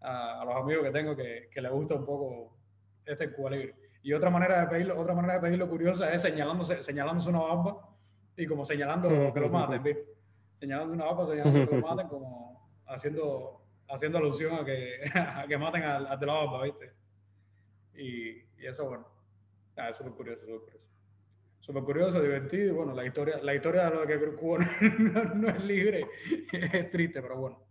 A, 0.00 0.44
los 0.44 0.56
amigos 0.56 0.84
que 0.84 0.90
tengo 0.90 1.16
que, 1.16 1.48
que 1.50 1.60
les 1.60 1.70
gusta 1.70 1.94
un 1.94 2.04
poco 2.04 2.56
este 3.06 3.32
Cuba 3.32 3.50
libre. 3.50 3.74
Y 4.02 4.12
otra 4.12 4.30
manera 4.30 4.60
de 4.60 4.66
pedirlo, 4.66 4.98
otra 4.98 5.14
manera 5.14 5.34
de 5.34 5.40
pedirlo 5.40 5.68
curiosa 5.68 6.12
es 6.12 6.20
señalándose, 6.22 6.82
señalándose 6.82 7.30
una 7.30 7.40
barba 7.40 7.88
y 8.36 8.46
como 8.46 8.64
señalando 8.64 9.32
que 9.32 9.40
lo 9.40 9.48
maten, 9.48 9.82
¿viste? 9.82 10.06
Señalando 10.58 10.92
una 10.92 11.04
barba, 11.04 11.26
señalando 11.28 11.70
que 11.70 11.76
lo 11.76 11.82
maten 11.86 12.08
como 12.08 12.68
haciendo, 12.86 13.62
haciendo 13.88 14.18
alusión 14.18 14.54
a 14.54 14.64
que, 14.64 15.00
a 15.14 15.46
que 15.46 15.56
maten 15.56 15.82
al, 15.84 16.18
de 16.18 16.26
la 16.26 16.32
barba, 16.32 16.64
¿viste? 16.64 16.92
Y, 17.94 18.30
y, 18.58 18.66
eso, 18.66 18.86
bueno, 18.86 19.06
ah, 19.76 19.90
es 19.90 19.96
súper 19.96 20.12
curioso, 20.14 20.40
súper 20.40 20.60
curioso. 20.60 20.91
Súper 21.62 21.82
curioso, 21.84 22.20
divertido, 22.20 22.66
y 22.66 22.76
bueno, 22.76 22.92
la 22.92 23.06
historia, 23.06 23.38
la 23.40 23.54
historia 23.54 23.88
de 23.88 23.94
lo 23.94 24.06
que 24.06 24.36
Cuba 24.36 24.58
no, 24.98 25.24
no, 25.34 25.48
es 25.48 25.64
libre 25.64 26.06
es 26.52 26.90
triste, 26.90 27.22
pero 27.22 27.38
bueno. 27.38 27.62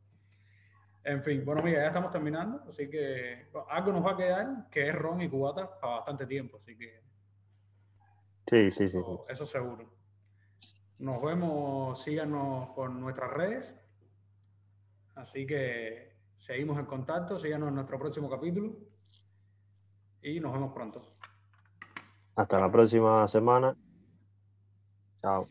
En 1.03 1.21
fin, 1.21 1.43
bueno, 1.45 1.61
mira, 1.61 1.81
ya 1.81 1.87
estamos 1.87 2.09
terminando, 2.09 2.63
así 2.67 2.89
que 2.89 3.47
algo 3.69 3.91
nos 3.91 4.05
va 4.05 4.13
a 4.13 4.17
quedar, 4.17 4.69
que 4.71 4.87
es 4.87 4.95
ron 4.95 5.21
y 5.21 5.29
cubata 5.29 5.79
para 5.79 5.97
bastante 5.97 6.25
tiempo, 6.25 6.57
así 6.57 6.77
que... 6.77 7.01
Sí, 8.47 8.71
sí, 8.71 8.89
sí. 8.89 8.97
Eso 9.29 9.45
seguro. 9.45 9.93
Nos 10.99 11.21
vemos, 11.21 12.03
síganos 12.03 12.69
por 12.69 12.89
nuestras 12.89 13.31
redes, 13.31 13.75
Así 15.15 15.45
que 15.45 16.15
seguimos 16.37 16.79
en 16.79 16.85
contacto, 16.85 17.37
síganos 17.37 17.69
en 17.69 17.75
nuestro 17.75 17.99
próximo 17.99 18.29
capítulo 18.29 18.75
y 20.21 20.39
nos 20.39 20.53
vemos 20.53 20.73
pronto. 20.73 21.15
Hasta 22.41 22.59
la 22.59 22.71
próxima 22.71 23.27
semana. 23.27 23.75
Chao. 25.21 25.47